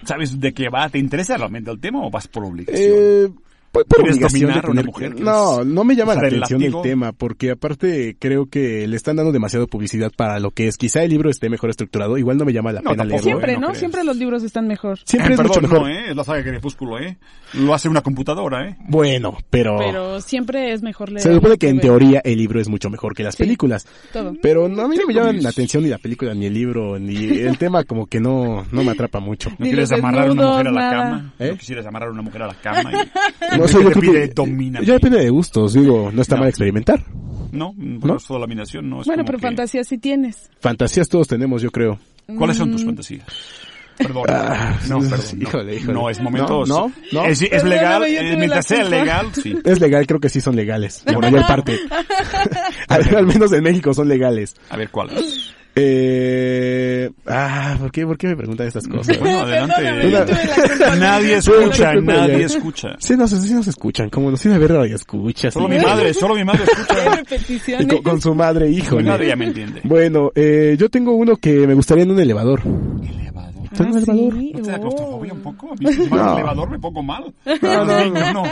[0.05, 0.89] ¿sabes de qué va?
[0.91, 2.93] ¿Te interesa realmente el tema o vas por obligación?
[2.95, 3.29] Eh,
[3.73, 5.97] por, por ¿Quieres obligación de dominar a una tener- mujer que No, es- no me
[5.97, 10.39] llama la atención el tema, porque aparte creo que le están dando demasiada publicidad para
[10.39, 10.77] lo que es.
[10.77, 13.25] Quizá el libro esté mejor estructurado, igual no me llama la No, pena leerlo.
[13.25, 13.75] Siempre, no ¿no?
[13.75, 14.99] Siempre los libros están mejor.
[15.05, 15.81] Siempre Eh, es mucho mejor.
[15.81, 16.11] no, ¿eh?
[16.11, 17.17] Es la saga Crepúsculo, ¿eh?
[17.55, 18.77] Lo hace una computadora, ¿eh?
[18.89, 21.23] Bueno, pero, Pero siempre es mejor leer.
[21.23, 21.83] se supone que en ver.
[21.87, 23.43] teoría el libro es mucho mejor que las Sí.
[23.43, 23.87] películas.
[24.13, 24.35] Todo.
[24.43, 25.45] Pero no, a mí no me llaman pues.
[25.45, 28.85] la atención ni la película, ni el libro, ni el tema como que no, no
[28.85, 29.49] me atrapa mucho.
[29.51, 31.33] ¿No quieres amarrar a una mujer a la cama?
[31.39, 31.49] ¿Eh?
[31.53, 32.91] ¿No quisieras amarrar a una mujer a la cama?
[33.73, 34.87] No que yo te creo pide que domíname?
[34.87, 36.41] ya depende de gustos, digo, no está No.
[36.41, 37.05] mal experimentar.
[37.53, 38.17] No, ¿No?
[38.19, 40.51] por la laminación no es Bueno, pero que- fantasía sí tienes.
[40.61, 41.99] Fantasías todos tenemos, yo creo.
[42.39, 42.73] ¿Cuáles son Mm.
[42.73, 43.27] tus fantasías?
[43.99, 44.25] Perdón.
[44.29, 45.21] Ah, no, perdón.
[45.37, 45.43] no.
[45.43, 45.93] híjole, híjole.
[45.93, 46.65] No, es momento.
[46.67, 47.25] No, no, no.
[47.27, 49.55] Es, legal, eh, mientras sea legal, sí.
[49.67, 51.03] Es legal, creo que sí son legales.
[51.05, 51.79] La mayor parte.
[52.89, 54.57] al, al menos en México son legales.
[54.71, 55.11] A ver, ¿cuál?
[55.75, 59.19] Eh, ah, ¿por qué, ¿por qué me preguntan estas cosas?
[59.21, 60.11] Bueno, adelante.
[60.79, 60.97] La.
[60.97, 62.57] Nadie escucha, nadie sí.
[62.57, 62.89] escucha.
[62.99, 65.55] Sí nos, sí nos escuchan, como nos iba a ver radio escuchas.
[65.55, 67.87] Solo mi madre, solo mi madre escucha.
[67.89, 69.09] con, con su madre, Mi híjole.
[69.09, 69.81] madre ya me entiende.
[69.85, 72.61] Bueno, eh, yo tengo uno que me gustaría en un elevador.
[72.61, 73.32] Elevador.
[73.73, 74.33] ¿Está en un Ah, elevador?
[74.39, 74.53] sí.
[74.55, 74.81] ¿No te da Oh.
[74.81, 75.73] claustrofobia un poco?
[75.73, 76.23] A mí si No.
[76.31, 77.25] el elevador me pongo mal.
[77.63, 78.43] No, no, no.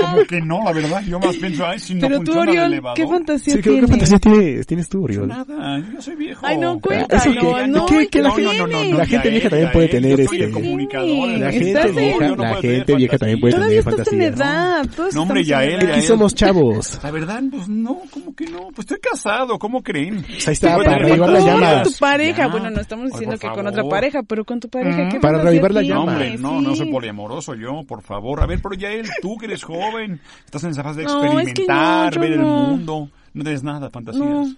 [0.00, 1.02] Como que no, la verdad.
[1.02, 2.96] Yo más pienso, ay, si no Pero tú, funciona el Oriol, elevador.
[2.96, 3.80] ¿qué fantasía Sí, ¿qué, tienes?
[3.84, 5.28] qué fantasía tienes, tienes tú, Oriol?
[5.28, 6.46] Nada, yo soy viejo.
[6.46, 7.22] Ay, no, ¿Eso cuéntanos.
[7.24, 7.30] qué?
[7.68, 10.50] No, ¿Qué- la no, gente- no, no, la gente vieja también puede tener el este-
[10.50, 14.12] comunicador, el La Estás gente en- vieja, la gente vieja también puede Todavía tener estás
[14.12, 14.36] en fantasías.
[14.40, 14.86] edad.
[14.96, 17.00] todos No, hombre, estamos ya en él, Aquí somos chavos.
[17.02, 18.58] La verdad, pues no, ¿cómo que no?
[18.74, 20.22] Pues estoy casado, ¿cómo creen?
[20.26, 21.70] Pues ahí está, para tener reavivar la Con fantasías.
[21.76, 21.82] llama.
[21.84, 22.48] tu pareja.
[22.48, 25.08] Bueno, no estamos diciendo que con otra pareja, pero con tu pareja.
[25.08, 26.04] ¿qué Para fantasía reavivar la llama.
[26.04, 26.92] No, hombre, no, no soy Sí.
[26.92, 28.40] poliamoroso yo, por favor.
[28.42, 31.20] A ver, pero ya él, tú que eres joven, estás en esa fase de No,
[31.22, 32.46] es que no, experimentar, ver el no.
[32.46, 33.08] mundo.
[33.34, 34.54] No tienes nada, fantasías.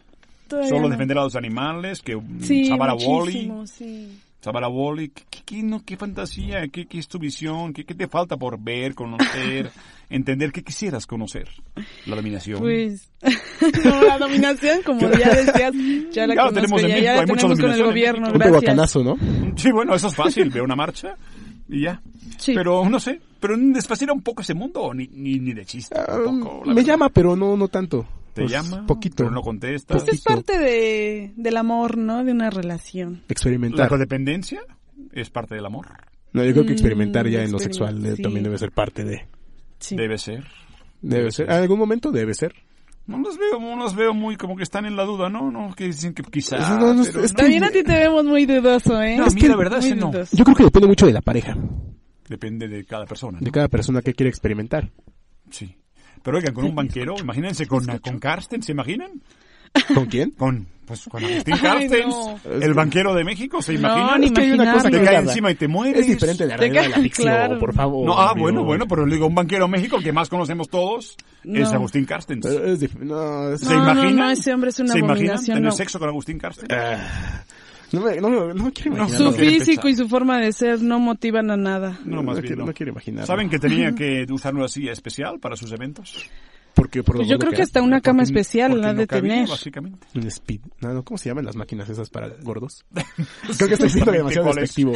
[0.49, 0.89] Solo no.
[0.91, 3.51] defender a los animales, que mm, Sí, salvar a Wally.
[3.67, 4.19] sí.
[4.41, 5.09] Salvar a Wally.
[5.11, 6.67] ¿Qué, qué, qué, no, qué fantasía?
[6.69, 7.73] ¿Qué, ¿Qué es tu visión?
[7.73, 9.71] ¿Qué, ¿Qué te falta por ver, conocer,
[10.13, 10.53] entender?
[10.53, 11.49] ¿Qué quisieras conocer?
[12.07, 12.61] La dominación.
[12.61, 13.11] Pues,
[13.85, 15.73] no, la dominación, como ya decías,
[16.13, 17.83] ya la Ya conozco, tenemos en ya, México, ya la hay mucha tenemos con el
[17.85, 18.49] gobierno, Un gracias.
[18.61, 19.17] tehuacanazo, ¿no?
[19.57, 20.51] Sí, bueno, eso es fácil.
[20.51, 21.17] Veo una marcha
[21.69, 22.01] y ya.
[22.39, 22.55] Sí.
[22.55, 25.95] Pero no sé, pero desfascina un poco ese mundo, ni, ni, ni de chiste.
[25.99, 26.87] Ah, un poco, la me verdad.
[26.93, 28.07] llama, pero no, no tanto.
[28.35, 29.17] Te Pues, llama, Poquito.
[29.19, 30.03] pero no contestas.
[30.05, 32.25] Pues es parte de, del amor, ¿no?
[32.25, 33.17] De una relación.
[33.29, 33.89] La Experimentar.
[33.91, 34.63] codependencia
[35.13, 35.87] es parte del amor.
[36.33, 38.23] No, yo creo que Mm, experimentar ya en lo experiment- sexual eh, sí.
[38.23, 39.27] también debe ser parte de...
[39.83, 39.97] Sí.
[39.97, 40.45] Debe ser.
[41.01, 41.47] Debe ser.
[41.51, 42.55] En algún momento debe ser.
[43.07, 45.51] No los veo, no los veo muy como que están en la duda, ¿no?
[45.51, 46.61] No, que dicen que quizás.
[46.61, 47.37] Eso no, no, pero es no.
[47.37, 49.17] que- También a ti te vemos muy dudoso, ¿eh?
[49.17, 50.13] No, a mí la verdad es que no.
[50.13, 50.37] dudoso.
[50.37, 51.57] Yo creo que depende mucho de la pareja,
[52.29, 53.39] Depende de cada persona.
[53.41, 53.45] ¿no?
[53.45, 54.91] de cada persona que quiere experimentar.
[55.51, 55.77] Sí.
[56.23, 59.21] Pero oigan, con un banquero, imagínense con, con Karsten, ¿se imaginan?
[59.95, 60.31] ¿Con quién?
[60.39, 62.39] Con, pues, con Agustín Carstens, no.
[62.61, 64.19] el banquero de México, ¿se No, imagina?
[64.19, 65.19] ni Es que hay una cosa que imaginarlo.
[65.21, 66.01] cae encima y te mueres.
[66.03, 67.59] Es diferente de la Te realidad de la ficción, claro.
[67.59, 68.07] por favor.
[68.07, 68.43] No, ah, amigo.
[68.45, 71.75] bueno, bueno, pero le digo un banquero México, el que más conocemos todos, es No.
[71.75, 72.45] Agustín Carstens.
[72.47, 74.17] Es dif- no, es- ¿Se No, no, imaginan?
[74.17, 75.73] no, ese hombre es una ¿Se abominación, tener no.
[75.73, 76.69] sexo con Agustín Carstens?
[76.73, 77.45] Ah,
[77.93, 79.19] no, me, no, me- no me quiero imaginar.
[79.19, 81.99] Su no físico y su forma de ser no motivan a nada.
[82.05, 82.67] No, más no bien quiero- no.
[82.67, 83.27] no quiero imaginar.
[83.27, 86.27] ¿Saben que tenía que usar una silla especial para sus eventos?
[86.75, 89.07] Porque por Pues yo creo que que hasta una cama especial Porque la no de
[89.07, 89.49] cabía, tener.
[89.49, 90.07] básicamente.
[90.15, 90.61] Un speed.
[90.81, 92.85] No, no, ¿cómo se llaman las máquinas esas para gordos?
[93.57, 94.93] Creo que estoy siendo demasiado despectivo.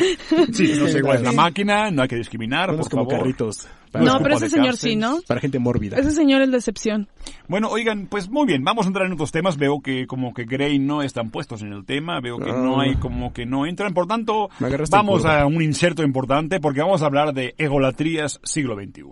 [0.53, 3.19] Sí, no sé cuál es la máquina, no hay que discriminar, por como favor.
[3.19, 3.69] carritos.
[3.93, 5.21] No pero ese señor sí, ¿no?
[5.27, 5.97] Para gente mórbida.
[5.97, 7.09] Ese señor es decepción.
[7.49, 9.57] Bueno, oigan, pues muy bien, vamos a entrar en otros temas.
[9.57, 12.85] Veo que como que Grey no están puestos en el tema, veo que no Ah.
[12.85, 13.95] hay como que no entran.
[13.95, 14.51] Por tanto,
[14.91, 19.03] vamos a un inserto importante porque vamos a hablar de egolatrías siglo XXI.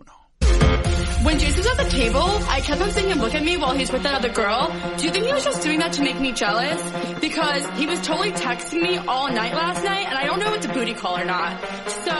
[1.24, 3.72] When Jason was at the table, I kept on seeing him look at me while
[3.72, 4.68] he's with that other girl.
[4.98, 6.78] Do you think he was just doing that to make me jealous?
[7.18, 10.56] Because he was totally texting me all night last night, and I don't know if
[10.58, 11.58] it's a booty call or not.
[12.04, 12.12] So,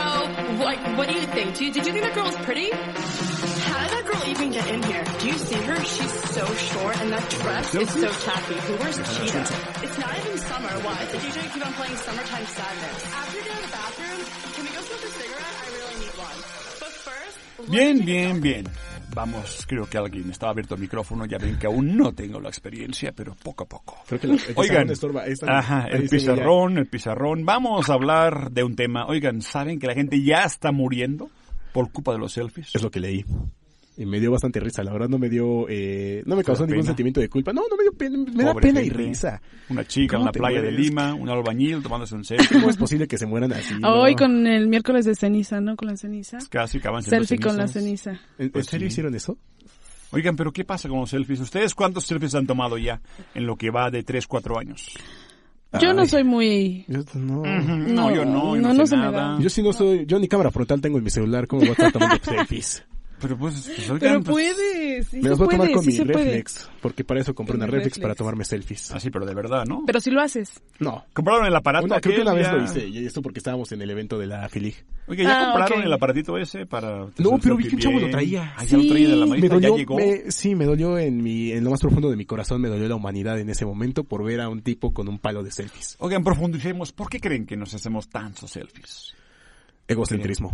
[0.63, 1.55] like, what do you think?
[1.55, 2.71] Do you, did you think that girl was pretty?
[2.71, 5.03] How did that girl even get in here?
[5.19, 5.75] Do you see her?
[5.85, 8.55] She's so short, and that dress is so tacky.
[8.55, 9.45] Who wears cheetah?
[9.85, 10.69] It's not even summer.
[10.81, 11.05] Why?
[11.05, 13.05] The DJ keep on playing Summertime Sadness.
[13.13, 14.19] After you get out of the bathroom,
[14.55, 15.55] can we go smoke a cigarette?
[15.61, 16.37] I really need one.
[16.81, 18.65] But first, Bien, bien, bien.
[19.15, 22.49] Vamos, creo que alguien estaba abierto el micrófono, ya ven que aún no tengo la
[22.49, 23.97] experiencia, pero poco a poco.
[24.07, 25.23] Creo que la- Oigan, estorba.
[25.57, 27.45] Ajá, el pizarrón, el pizarrón.
[27.45, 29.05] Vamos a hablar de un tema.
[29.07, 31.29] Oigan, ¿saben que la gente ya está muriendo
[31.71, 32.75] por culpa de los selfies?
[32.75, 33.25] Es lo que leí.
[33.97, 36.53] Y me dio bastante risa, la verdad no me dio, eh, no me ¿Te da
[36.53, 36.87] causó ningún pena?
[36.87, 37.53] sentimiento de culpa.
[37.53, 38.43] No, no me dio pena, me
[38.73, 39.41] da y risa.
[39.69, 40.71] Una chica en ¿Cómo la playa de?
[40.71, 42.57] Lima, un albañil tomándose un selfie.
[42.59, 43.73] ¿Cómo es posible que se mueran así?
[43.85, 44.17] Hoy no?
[44.17, 45.77] con el miércoles de ceniza, ¿no?
[45.77, 46.39] Con la ceniza.
[46.49, 48.11] Casi acaban Selfie con la ceniza.
[48.37, 48.91] ¿En, en Pues serio sí.
[48.93, 49.37] hicieron eso?
[50.11, 51.39] Oigan, pero ¿qué pasa con los selfies?
[51.39, 53.01] ¿Ustedes cuántos selfies han tomado ya
[53.33, 54.93] en lo que va de 3, 4 años?
[55.81, 56.85] Yo no soy muy...
[56.87, 57.43] Yo, no.
[57.43, 57.61] Yo
[57.93, 59.33] no, yo no, no, no sé se me nada.
[59.35, 59.39] da.
[59.41, 61.73] Yo sí no soy, yo ni cámara frontal tengo en mi celular, ¿cómo voy a
[61.73, 62.85] estar tomando selfies?
[63.21, 65.87] Pero pues, pues, oigan, Pero pues- puedes, sí Me las voy a tomar con sí
[65.89, 66.25] mi se puede.
[66.25, 67.99] reflex, porque para eso compré una reflex, reflex.
[68.01, 68.91] para tomarme selfies.
[68.91, 69.83] Así, pero de verdad, ¿no?
[69.87, 70.61] Pero si lo haces.
[70.79, 71.05] No.
[71.13, 72.53] ¿Compraron el aparato Una, creo que una vez ya?
[72.53, 74.75] lo hice, y esto porque estábamos en el evento de la Filig.
[75.07, 75.85] Oye, ¿ya Ah, compraron ok.
[75.85, 77.07] el aparatito ese para...
[77.17, 78.53] No, pero vi que un chavo lo traía.
[78.57, 79.29] Ah, ya lo traía de la Sí.
[79.29, 79.95] manita, Me dolió, ya llegó.
[79.97, 82.87] me- sí, me dolió en mi, en lo más profundo de mi corazón, me dolió
[82.89, 85.95] la humanidad en ese momento por ver a un tipo con un palo de selfies.
[85.99, 86.91] Oigan, profundicemos.
[86.91, 89.13] ¿Por qué creen que nos hacemos tantos selfies?
[89.87, 90.51] Egocentrismo.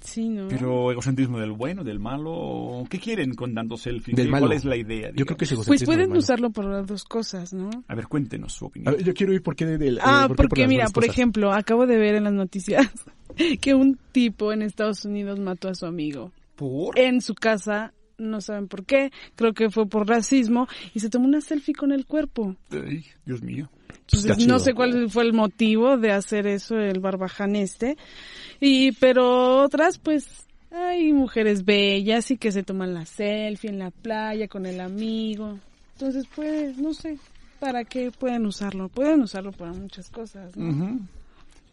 [0.00, 0.48] Sí, ¿no?
[0.48, 2.84] Pero egocentrismo del bueno, del malo.
[2.88, 4.16] ¿Qué quieren con tantos selfies?
[4.16, 4.46] Del ¿Qué- malo.
[4.46, 5.10] ¿Cuál es la idea?
[5.14, 5.66] Yo creo que es digamos?
[5.66, 6.06] Pues egocentrismo.
[6.08, 7.68] pueden usarlo por las dos cosas, ¿no?
[7.86, 8.94] A ver, cuéntenos su A opinión.
[8.94, 9.98] ver, yo quiero ir por qué del...
[9.98, 11.14] eh, Ah, por qué por porque las mira, por cosas.
[11.14, 12.90] ejemplo, acabo de ver en las noticias
[13.60, 16.32] que un tipo en Estados Unidos mató a su amigo.
[16.56, 16.98] ¿Por?
[16.98, 21.26] En su casa, no saben por qué, creo que fue por racismo, y se tomó
[21.26, 22.56] una selfie con el cuerpo.
[22.70, 23.68] Ay, Dios mío.
[24.10, 27.96] Pues no sé cuál fue el motivo de hacer eso el barbaján este.
[28.60, 30.26] Y pero otras pues
[30.72, 35.58] hay mujeres bellas y que se toman la selfie en la playa con el amigo.
[35.94, 37.18] Entonces pues no sé
[37.58, 38.88] para qué pueden usarlo.
[38.88, 40.56] Pueden usarlo para muchas cosas.
[40.56, 40.98] ¿no?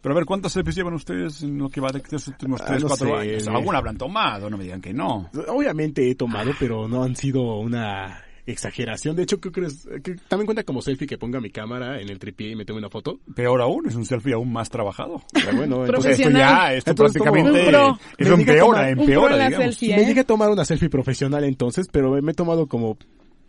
[0.00, 2.66] Pero a ver, ¿cuántas selfies llevan ustedes en lo que va de estos últimos Ah,
[2.68, 3.46] 3, no 4 sé, años?
[3.46, 3.50] eh.
[3.50, 5.28] Alguna habrán tomado, no me digan que no.
[5.48, 9.16] Obviamente he tomado, pero no han sido una exageración.
[9.16, 12.08] De hecho, creo que, es- que también cuenta como selfie que ponga mi cámara en
[12.08, 13.20] el tripié y me tome una foto.
[13.34, 15.22] Peor aún, es un selfie aún más trabajado.
[15.32, 16.40] Pero bueno, sea, esto Profesional.
[16.42, 19.64] ya, esto Entonces, prácticamente Un eso empeora, tomar- empeora, digamos.
[19.76, 20.06] selfie, Me ¿eh?
[20.06, 22.96] llegué a tomar una selfie profesional entonces, pero me he tomado como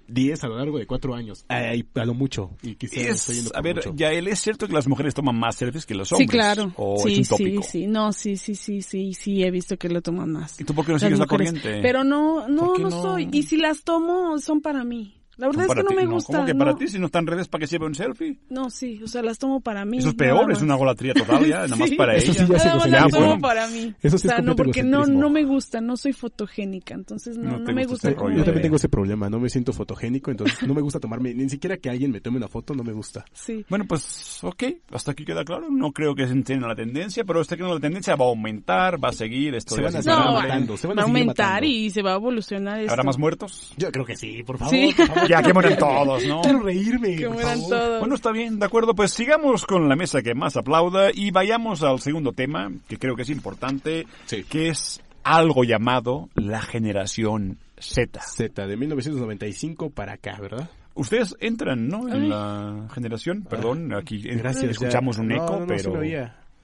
[0.10, 1.46] 10 a lo largo de 4 años.
[1.48, 2.52] Ay, a lo mucho.
[2.64, 3.94] Y quizás estoy yendo Es, a ver, mucho.
[3.96, 6.30] ya él es cierto que las mujeres toman más selfies que los Sí, hombres.
[6.32, 6.74] claro.
[6.76, 7.64] O sí, es un tópico.
[7.64, 7.88] sí, sí.
[7.88, 10.60] No, sí, sí, sí, sí, sí, he visto que lo toman más.
[10.60, 11.52] ¿Y tú por qué no Las sigues la mujeres.
[11.54, 11.82] corriente?
[11.82, 13.02] Pero no, no, ¿Por qué no, no?
[13.02, 13.30] soy.
[13.32, 15.16] Y si las tomo, son para mí.
[15.40, 15.96] La verdad es que no ti.
[15.96, 16.34] me gusta.
[16.34, 16.78] ¿Cómo que para no.
[16.78, 18.38] ti si no están redes para que se lleve un selfie?
[18.50, 19.98] No, sí, o sea, las tomo para mí.
[19.98, 21.96] Eso es peor, es una golatría total ya, nada más Sí.
[21.96, 22.46] para Eso ella.
[22.46, 23.42] sí ya es Nada más las tomo bueno.
[23.42, 23.94] para mí.
[24.02, 26.94] Eso sí o es sea, no, completo porque no, no me gusta, no soy fotogénica,
[26.94, 28.30] entonces no, No no, me gusta gusta.
[28.36, 31.50] Yo también tengo ese problema, no me siento fotogénico, entonces no me gusta tomarme, ni
[31.50, 33.26] siquiera que alguien me tome una foto, no me gusta.
[33.34, 33.66] Sí.
[33.70, 35.68] Bueno, pues, ok, hasta aquí queda claro.
[35.70, 38.30] No creo que se entienda la tendencia, pero este que no la tendencia va a
[38.30, 41.04] aumentar, va a seguir esto Se van a seguir No, matando, se van a va
[41.04, 41.68] a seguir aumentar matando.
[41.68, 42.92] y se va a evolucionar esto.
[42.92, 43.74] ¿Habrá más muertos?
[43.78, 44.74] Yo creo que sí, por favor.
[44.74, 44.94] Sí.
[44.96, 45.29] por favor.
[45.30, 46.42] Ya que mueran todos, ¿no?
[46.42, 47.16] Quiero reírme.
[47.16, 48.00] Que mueran todos.
[48.00, 48.96] Bueno, está bien, de acuerdo.
[48.96, 53.16] Pues sigamos con la mesa que más aplauda y vayamos al segundo tema, que creo
[53.16, 54.44] que es importante, Sí.
[54.44, 58.20] que es algo llamado la generación Z.
[58.22, 60.70] Z, de 1995 para acá, ¿verdad?
[60.96, 62.10] Ustedes entran, ¿no?
[62.10, 64.66] En la generación, perdón, aquí en- Gracias.
[64.66, 64.72] ya.
[64.72, 65.94] escuchamos un eco, no, no, pero...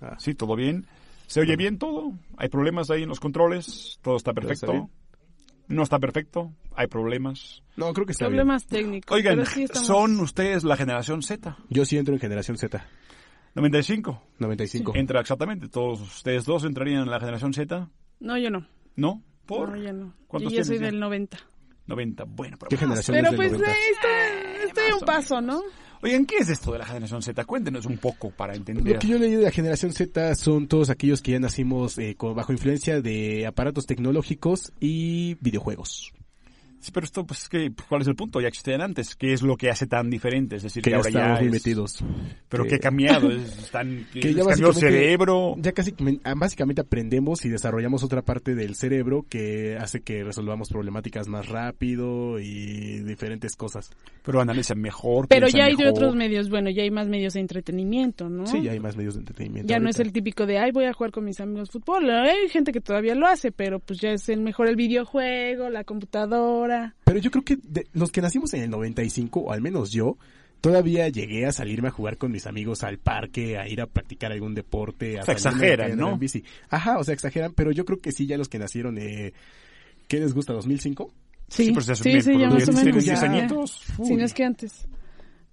[0.02, 0.86] Ah, Sí, todo bien.
[1.28, 2.12] ¿Se oye bien todo?
[2.38, 3.98] ¿Hay problemas ahí en los controles?
[4.02, 4.90] ¿Todo está ¿Todo está perfecto?
[5.68, 7.64] No está perfecto, hay problemas.
[7.76, 8.38] No, creo que está bien.
[8.38, 9.16] Problemas técnicos.
[9.16, 11.58] Oigan, sí estamos- ¿son ustedes la generación Z?
[11.70, 12.86] Yo sí entro en generación Z.
[13.56, 14.22] 95.
[14.40, 14.94] 95.
[14.96, 15.70] Entra exactamente.
[15.70, 17.90] Todos ustedes dos entrarían en la generación Z.
[18.20, 18.68] No, yo no.
[18.96, 19.24] ¿No?
[19.46, 19.70] ¿Por?
[19.72, 20.14] No, yo no.
[20.28, 20.86] ¿Cuántos Yo ya soy ya?
[20.86, 21.38] del 90.
[21.88, 22.24] 90.
[22.26, 23.72] Bueno, pero ¿Qué generación Pero es del pues 90?
[23.72, 25.62] eh, estoy, estoy a un paso, ¿no?
[26.02, 27.46] Oigan, ¿qué es esto de la generación Z?
[27.46, 29.00] Cuéntenos un poco para Lo entender.
[29.00, 32.52] que yo leí de la generación Z son todos aquellos que ya nacimos eh, bajo
[32.52, 36.15] influencia de aparatos tecnológicos y videojuegos.
[36.86, 38.40] Sí, pero esto, pues, ¿qué, ¿cuál es el punto?
[38.40, 39.16] Ya existían antes.
[39.16, 40.58] ¿Qué es lo que hace tan diferente?
[40.58, 42.06] Es decir, Que que, ya ahora estamos ya muy es- metidos.
[42.48, 43.32] Pero Que- ¿qué ha cambiado?
[43.32, 45.56] Es, están, que ya cambió el básicamente- cerebro.
[45.58, 50.70] Ya casi ah, básicamente aprendemos y desarrollamos otra parte del cerebro que hace que resolvamos
[50.70, 53.90] problemáticas más rápido y diferentes cosas.
[54.24, 55.28] Pero analizan mejor.
[55.28, 55.98] Pero ya hay de mejor.
[55.98, 58.46] otros medios, bueno, ya hay más medios de entretenimiento, ¿no?
[58.46, 59.68] Sí, ya hay más medios de entretenimiento.
[59.74, 62.08] Ya no es el típico de, ay, voy a jugar con mis amigos fútbol.
[62.12, 65.84] Hay gente que todavía lo hace, pero pues ya es el mejor el videojuego, la
[65.84, 66.75] computadora.
[67.04, 70.18] Pero yo creo que de- los que nacimos en el 95, o al menos yo,
[70.62, 74.32] todavía llegué a salirme a jugar con mis amigos al parque, a ir a practicar
[74.32, 75.20] algún deporte.
[75.20, 76.14] A O sea, exageran, ¿no?
[76.14, 76.44] en bici.
[76.70, 79.34] Ajá, o sea, exageran, pero yo creo que sí, ya los que nacieron, eh,
[80.08, 80.54] ¿qué les gusta?
[80.54, 81.12] ¿2005?
[81.48, 83.04] Sí, pues, ya sí, sí, por ya los más o 16 menos.
[83.04, 83.28] diez ya.
[83.32, 83.84] añitos.
[84.04, 84.88] Si no es que antes.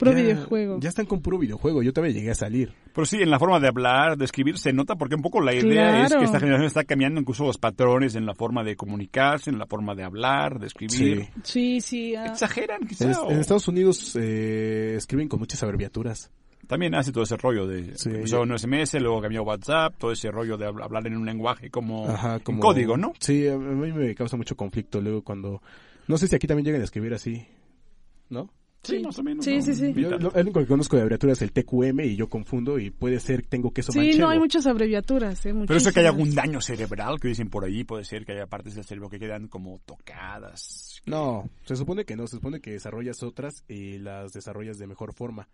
[0.05, 0.81] Puro Ya- videojuego.
[0.81, 2.73] Ya están con puro videojuego, yo todavía llegué a salir.
[2.95, 5.55] Pero sí, en la forma de hablar, de escribir, se nota porque un poco la
[5.55, 9.51] idea es que esta generación está cambiando incluso los patrones en la forma de comunicarse,
[9.51, 11.29] en la forma de hablar, de escribir.
[11.45, 12.15] Sí, sí.
[12.17, 12.27] ah.
[12.27, 13.05] Exageran, quizá.
[13.05, 16.31] En, o- en Estados Unidos eh, escriben con muchas abreviaturas.
[16.67, 18.09] También hace todo ese rollo de Sí.
[18.11, 21.71] empezó en SMS, luego cambió WhatsApp, todo ese rollo de habl- hablar en un lenguaje
[21.71, 23.13] como, Ajá, en como código, ¿no?
[23.19, 25.61] Sí, a mí me causa mucho conflicto luego cuando...
[26.09, 27.47] No sé si aquí también llegan a escribir así,
[28.31, 28.49] ¿no?
[28.85, 29.45] Sí, más o menos.
[29.45, 29.63] Sí, ¿no?
[29.63, 29.93] sí, sí.
[29.95, 32.91] Yo, lo, el único que conozco de abreviatura es el TQM y yo confundo y
[32.91, 34.25] puede ser tengo queso Sí, manchego.
[34.25, 35.55] no, hay muchas abreviaturas, ¿eh?
[35.67, 36.47] Pero eso que haya algún muchísimas.
[36.47, 39.47] daño cerebral que dicen por ahí, puede ser que haya partes del cerebro que quedan
[39.49, 41.01] como tocadas.
[41.07, 45.15] No, se supone que no, se supone que desarrollas otras y las desarrollas de mejor
[45.15, 45.49] forma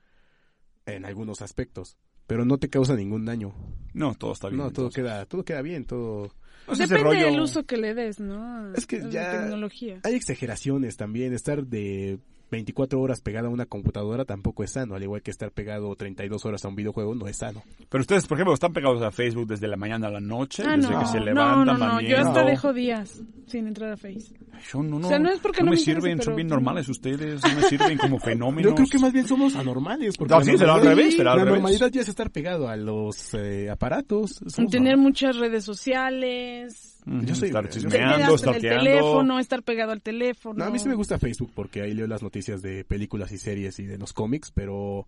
[0.86, 3.54] en algunos aspectos, pero no te causa ningún daño.
[3.92, 4.58] No, todo está bien.
[4.58, 5.02] No, todo entonces.
[5.04, 6.28] queda, todo queda bien, todo.
[6.68, 8.72] Sé, ese Depende rollo- del uso que le des, ¿no?
[8.74, 10.00] Es que A la ya- tecnología.
[10.04, 12.18] Hay exageraciones también, estar de
[12.50, 16.44] 24 horas pegado a una computadora tampoco es sano, al igual que estar pegado 32
[16.46, 17.62] horas a un videojuego no es sano.
[17.88, 20.76] Pero ustedes, por ejemplo, están pegados a Facebook desde la mañana a la noche, Ah,
[20.76, 21.00] desde no.
[21.00, 24.32] que se no, levantan, no, no, van yo hasta dejo días sin entrar a Face.
[24.72, 26.48] Yo no, no, O sea, no es porque no me me interese, sirven, son bien
[26.48, 28.70] normales ustedes, no me sirven como fenómenos.
[28.70, 30.16] Yo creo que más bien somos anormales.
[30.18, 31.60] Porque No, la sí, será al normalidad- revés, será al La revés.
[31.62, 34.40] normalidad ya es estar pegado a los eh, aparatos.
[34.48, 36.97] Somos Tener muchas redes sociales.
[37.24, 40.58] Yo soy- estar chismeando, en el teléfono, estar pegado al teléfono.
[40.58, 43.38] No, a mí sí me gusta Facebook porque ahí leo las noticias de películas y
[43.38, 45.06] series y de los cómics, pero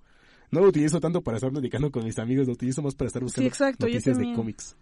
[0.50, 3.22] no lo utilizo tanto para estar platicando con mis amigos, lo utilizo más para estar
[3.22, 4.76] buscando exacto, noticias de cómics.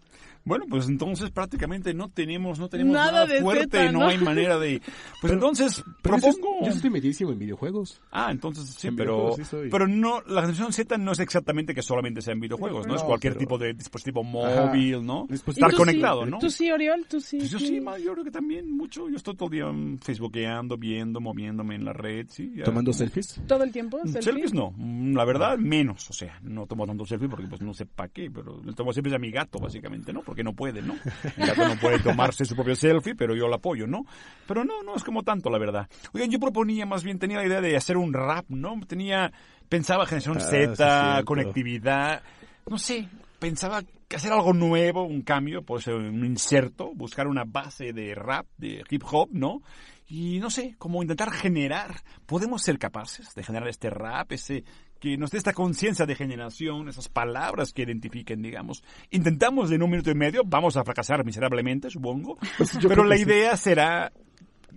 [0.45, 4.07] Bueno, pues entonces prácticamente no tenemos, no tenemos Nada nada, de fuerte, Zeta, no ¿no?
[4.07, 4.81] hay manera de...
[5.21, 6.65] Pues entonces, Pero propongo...
[6.65, 8.01] yo estoy metidísimo en videojuegos.
[8.11, 11.81] Ah, entonces sí, En pero, sí pero no, la generación Z no es exactamente que
[11.81, 12.95] solamente sea en videojuegos, ¿no?
[12.95, 14.65] es cualquier pero- tipo de dispositivo Ajá.
[14.67, 15.27] móvil, ¿no?
[15.27, 16.31] Dispositivo- ¿Y Estar conectado, sí?
[16.31, 16.39] ¿no?
[16.39, 17.05] ¿Tú sí, Oriol?
[17.09, 17.37] ¿Tú sí?
[17.37, 17.81] Pues yo sí, sí.
[17.81, 19.07] ma, yo creo que también mucho.
[19.09, 22.51] Yo estoy todo el día mm, facebookeando, viendo, moviéndome en la red, sí.
[22.55, 22.63] ya.
[22.63, 23.41] ¿Tomando selfies?
[23.47, 23.97] ¿Todo el tiempo?
[24.03, 24.21] Mm, ¿Selfie?
[24.23, 27.73] Selfies no, Mm, la verdad menos, o sea, no tomo tanto selfie porque pues no
[27.73, 30.21] sé para qué, pero le tomo selfies a mi gato básicamente, ¿no?
[30.29, 30.93] Porque no puede, ¿no?
[31.37, 34.05] Mi gato no puede tomarse su propio selfie, pero yo lo apoyo, ¿no?
[34.45, 35.89] Pero no, no es como tanto, la verdad.
[36.13, 38.79] Oigan, yo proponía más bien, tenía la idea de hacer un rap, ¿no?
[38.87, 39.33] Tenía,
[39.69, 42.21] pensaba generación Ah, Z, conectividad,
[42.69, 43.09] no sé,
[43.39, 43.81] pensaba
[44.15, 48.83] hacer algo nuevo, un cambio, puede ser un inserto, buscar una base de rap, de
[48.87, 49.63] hip hop, ¿no?
[50.07, 54.63] Y no sé, como intentar generar, podemos ser capaces de generar este rap, ese
[54.99, 58.83] que nos dé esta conciencia de generación, esas palabras que identifiquen, digamos.
[59.11, 62.37] Intentamos en un minuto y medio, vamos a fracasar miserablemente, supongo,
[62.79, 63.29] yo pero la que sí.
[63.29, 64.11] idea será,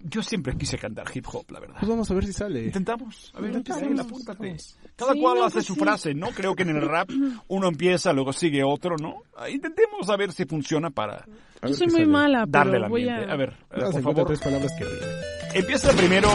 [0.05, 1.77] yo siempre quise cantar hip hop, la verdad.
[1.81, 2.65] Pues vamos a ver si sale.
[2.65, 3.33] Intentamos.
[3.35, 4.01] A ver, Intentamos.
[4.01, 4.57] Apúntate.
[4.97, 5.81] Cada Sí, cual no, hace pues su sí.
[5.81, 6.29] frase, ¿no?
[6.31, 7.09] Creo que en el rap
[7.49, 9.23] uno empieza, luego sigue otro, ¿no?
[9.37, 11.25] Ah, Intentemos a ver si funciona para
[11.61, 12.07] A Yo soy muy sale.
[12.07, 13.31] mala, darle pero el voy ambiente.
[13.31, 13.35] a...
[13.35, 14.27] A ver, a ver, Vamos a por favor.
[14.29, 15.59] tres palabras que.
[15.59, 16.29] Empieza primero,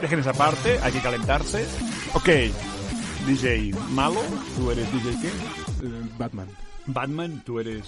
[0.00, 1.66] dejen esa parte, hay que calentarse.
[2.14, 2.28] Ok,
[3.26, 4.20] DJ Malo,
[4.56, 5.28] tú eres DJ qué?
[5.28, 6.48] Eh, Batman.
[6.86, 7.84] Batman, tú eres...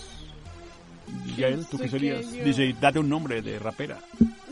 [1.36, 2.32] Yael, ¿tú qué que serías?
[2.32, 3.98] yo- DJ, date un nombre de rapera.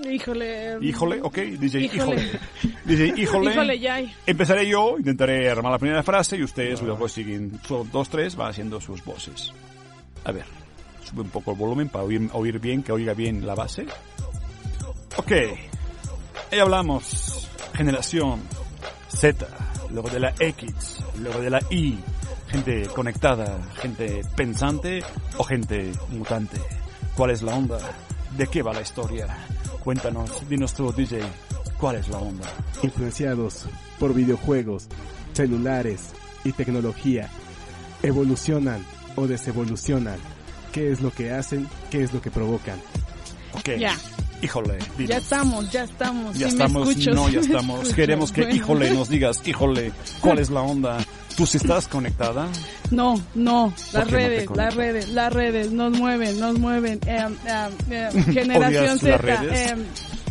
[0.09, 0.79] Híjole.
[0.83, 2.23] Híjole, ok, DJ Híjole.
[2.23, 2.41] Híjole.
[2.85, 3.51] DJ Híjole.
[3.53, 4.15] Híjole, Yay.
[4.27, 8.51] Empezaré yo, intentaré armar la primera frase y ustedes luego siguen, son dos, tres, van
[8.51, 9.53] haciendo sus voces.
[10.25, 10.45] A ver,
[11.03, 13.87] sube un poco el volumen para oír, oír bien, que oiga bien la base.
[15.17, 15.33] Ok,
[16.53, 18.41] ahí hablamos, generación
[19.09, 19.47] Z,
[19.95, 21.97] luego de la X, luego de la Y,
[22.49, 25.03] gente conectada, gente pensante
[25.39, 26.61] o gente mutante.
[27.17, 27.79] ¿Cuál es la onda?
[28.37, 29.29] ¿De qué va la historia?
[29.85, 31.21] Cuéntanos, dinos tú, DJ,
[31.79, 32.47] ¿cuál es la onda?
[32.83, 33.67] Influenciados
[34.01, 34.89] por videojuegos,
[35.33, 37.31] celulares y tecnología,
[38.03, 38.85] evolucionan
[39.15, 40.19] o desevolucionan.
[40.73, 41.69] ¿Qué es lo que hacen?
[41.89, 42.81] ¿Qué es lo que provocan?
[43.53, 43.79] Ok.
[43.79, 43.97] Ya.
[44.45, 45.09] Híjole, dinos.
[45.11, 46.37] Ya estamos, ya estamos.
[46.39, 47.77] Ya me estamos, escucho, no, ya estamos.
[47.81, 47.97] escucho.
[47.97, 48.57] Queremos que, Bueno.
[48.57, 49.91] híjole, nos digas, híjole,
[50.21, 50.99] ¿cuál es la onda?
[51.35, 52.47] ¿Tú sí estás conectada?
[52.91, 57.01] No, no, ¿Por las no redes, las redes, las redes nos mueven, nos mueven.
[57.07, 57.35] em,
[57.91, 59.71] em, ¿Odias generación Z.
[59.71, 59.79] em,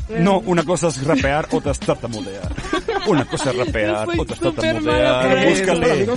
[0.09, 2.53] em, No, una cosa es rapear, otra es tartamudear.
[3.07, 5.49] Una cosa es rapear, otra es tartamudear.
[5.49, 6.07] Búscale.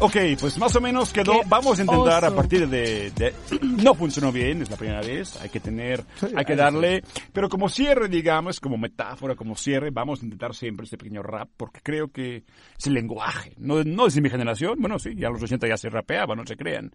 [0.00, 1.32] Ok, pues más o menos quedó.
[1.32, 5.40] Qué Vamos a intentar a partir de, de- No funcionó bien, es la primera vez.
[5.40, 6.04] Hay que tener,
[6.36, 7.02] hay que darle.
[7.32, 11.48] Pero como cierre, digamos, como metáfora, como cierre, vamos a intentar siempre este pequeño rap,
[11.56, 12.44] porque creo que
[12.78, 13.54] es el lenguaje.
[13.58, 16.46] No, no es de mi generación, bueno, sí, ya los 80 ya se rapeaba, no
[16.46, 16.90] se crean.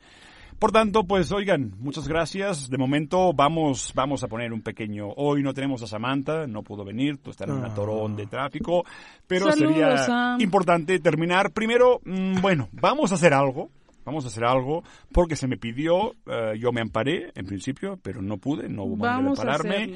[0.59, 2.69] Por tanto, pues oigan, muchas gracias.
[2.69, 5.07] De momento vamos, vamos a poner un pequeño.
[5.15, 7.67] Hoy no tenemos a Samantha, no pudo venir, tú estás en un Ah.
[7.69, 8.83] atorón de tráfico,
[9.25, 10.41] pero Saludos, sería Sam.
[10.41, 11.51] importante terminar.
[11.51, 13.69] Primero, mm, bueno, vamos a hacer algo.
[14.05, 14.83] Vamos a hacer algo
[15.13, 18.95] porque se me pidió, eh, yo me amparé en principio, pero no pude, no hubo
[18.97, 19.95] manera de pararme.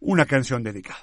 [0.00, 1.00] Una canción dedicada.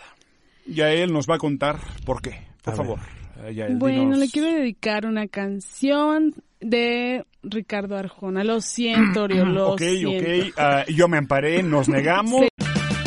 [0.65, 2.47] Ya él nos va a contar por qué.
[2.63, 2.99] Por A favor.
[3.43, 8.43] Eh, Yael, Bueno, dinos- le quiero dedicar una canción de Ricardo Arjona.
[8.43, 10.61] Lo siento, Oriol, lo Ok, siento.
[10.61, 10.87] ok.
[10.89, 12.43] Yo me amparé, nos negamos.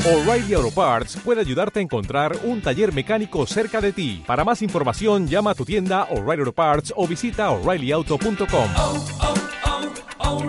[0.07, 4.23] O'Reilly Auto Parts puede ayudarte a encontrar un taller mecánico cerca de ti.
[4.27, 8.71] Para más información, llama a tu tienda O'Reilly Auto Parts o visita oreillyauto.com.
[8.77, 9.35] Oh, oh,
[10.21, 10.43] oh,